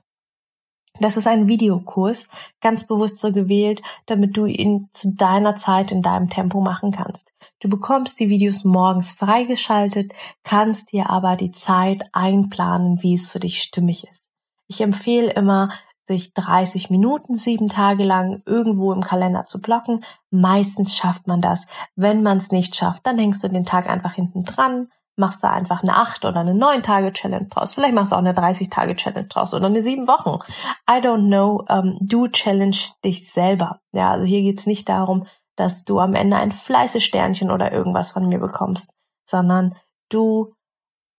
Das 1.00 1.18
ist 1.18 1.28
ein 1.28 1.48
Videokurs, 1.48 2.30
ganz 2.62 2.88
bewusst 2.88 3.20
so 3.20 3.32
gewählt, 3.32 3.82
damit 4.06 4.38
du 4.38 4.46
ihn 4.46 4.88
zu 4.92 5.14
deiner 5.14 5.56
Zeit 5.56 5.92
in 5.92 6.02
deinem 6.02 6.30
Tempo 6.30 6.62
machen 6.62 6.92
kannst. 6.92 7.34
Du 7.60 7.68
bekommst 7.68 8.20
die 8.20 8.30
Videos 8.30 8.64
morgens 8.64 9.12
freigeschaltet, 9.12 10.14
kannst 10.44 10.92
dir 10.92 11.10
aber 11.10 11.36
die 11.36 11.52
Zeit 11.52 12.04
einplanen, 12.14 13.04
wie 13.04 13.16
es 13.16 13.30
für 13.30 13.40
dich 13.40 13.62
stimmig 13.62 14.08
ist. 14.10 14.30
Ich 14.68 14.82
empfehle 14.82 15.32
immer, 15.32 15.70
sich 16.08 16.34
30 16.34 16.90
Minuten 16.90 17.36
sieben 17.36 17.68
Tage 17.68 18.04
lang 18.04 18.42
irgendwo 18.46 18.94
im 18.94 19.02
Kalender 19.02 19.46
zu 19.46 19.60
blocken. 19.60 20.02
Meistens 20.30 20.96
schafft 20.96 21.28
man 21.28 21.42
das. 21.42 21.66
Wenn 21.96 22.22
man 22.22 22.38
es 22.38 22.52
nicht 22.52 22.76
schafft, 22.76 23.06
dann 23.08 23.18
hängst 23.18 23.44
du 23.44 23.48
den 23.48 23.66
Tag 23.66 23.90
einfach 23.90 24.14
hinten 24.14 24.44
dran, 24.44 24.90
machst 25.16 25.44
du 25.44 25.50
einfach 25.50 25.82
eine 25.82 25.96
8 25.96 26.26
oder 26.26 26.42
eine 26.42 26.54
9 26.54 26.84
Tage 26.84 27.14
Challenge 27.14 27.48
draus. 27.48 27.74
Vielleicht 27.74 27.94
machst 27.94 28.12
du 28.12 28.16
auch 28.16 28.20
eine 28.20 28.34
30 28.34 28.70
Tage 28.70 28.96
Challenge 28.96 29.28
draus 29.28 29.54
oder 29.54 29.68
eine 29.68 29.82
7 29.82 30.08
Wochen. 30.08 30.40
I 30.90 31.02
don't 31.02 31.28
know. 31.28 31.64
Ähm, 31.70 31.98
du 32.02 32.28
challenge 32.28 32.78
dich 33.04 33.32
selber. 33.32 33.80
Ja, 33.94 34.12
also 34.12 34.26
hier 34.26 34.42
geht's 34.42 34.66
nicht 34.66 34.90
darum, 34.90 35.26
dass 35.56 35.86
du 35.86 36.00
am 36.00 36.16
Ende 36.16 36.38
ein 36.38 36.52
Fleißesternchen 36.52 37.50
oder 37.50 37.72
irgendwas 37.72 38.12
von 38.12 38.28
mir 38.28 38.40
bekommst, 38.40 38.92
sondern 39.26 39.76
du 40.10 40.54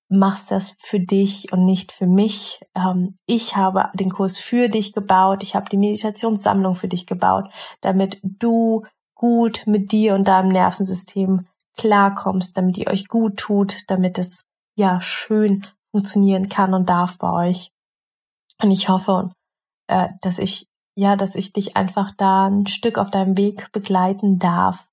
machst 0.08 0.50
das 0.50 0.76
für 0.78 1.00
dich 1.00 1.52
und 1.52 1.64
nicht 1.64 1.90
für 1.90 2.06
mich. 2.06 2.60
Ähm, 2.74 3.18
ich 3.26 3.56
habe 3.56 3.90
den 3.94 4.10
Kurs 4.10 4.38
für 4.38 4.68
dich 4.68 4.92
gebaut. 4.92 5.42
Ich 5.42 5.54
habe 5.54 5.68
die 5.68 5.78
Meditationssammlung 5.78 6.74
für 6.74 6.88
dich 6.88 7.06
gebaut, 7.06 7.48
damit 7.80 8.20
du 8.22 8.84
gut 9.14 9.64
mit 9.66 9.92
dir 9.92 10.14
und 10.14 10.28
deinem 10.28 10.48
Nervensystem 10.48 11.46
klarkommst, 11.76 12.56
damit 12.56 12.78
ihr 12.78 12.88
euch 12.88 13.08
gut 13.08 13.36
tut, 13.36 13.82
damit 13.88 14.18
es 14.18 14.44
ja 14.76 15.00
schön 15.00 15.66
funktionieren 15.90 16.48
kann 16.48 16.74
und 16.74 16.88
darf 16.88 17.18
bei 17.18 17.48
euch. 17.48 17.70
Und 18.62 18.70
ich 18.70 18.88
hoffe, 18.88 19.32
äh, 19.88 20.08
dass 20.22 20.38
ich 20.38 20.66
ja, 20.96 21.14
dass 21.14 21.34
ich 21.34 21.52
dich 21.52 21.76
einfach 21.76 22.10
da 22.16 22.46
ein 22.46 22.66
Stück 22.66 22.98
auf 22.98 23.10
deinem 23.10 23.36
Weg 23.36 23.70
begleiten 23.70 24.38
darf. 24.38 24.88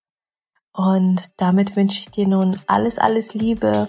Und 0.75 1.31
damit 1.37 1.75
wünsche 1.75 1.99
ich 1.99 2.11
dir 2.11 2.27
nun 2.27 2.59
alles, 2.67 2.99
alles 2.99 3.33
Liebe 3.33 3.87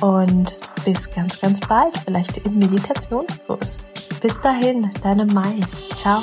und 0.00 0.60
bis 0.84 1.10
ganz, 1.10 1.40
ganz 1.40 1.60
bald, 1.60 1.98
vielleicht 1.98 2.36
im 2.38 2.58
Meditationskurs. 2.58 3.78
Bis 4.20 4.40
dahin, 4.40 4.90
deine 5.02 5.26
Mai. 5.26 5.60
Ciao. 5.94 6.22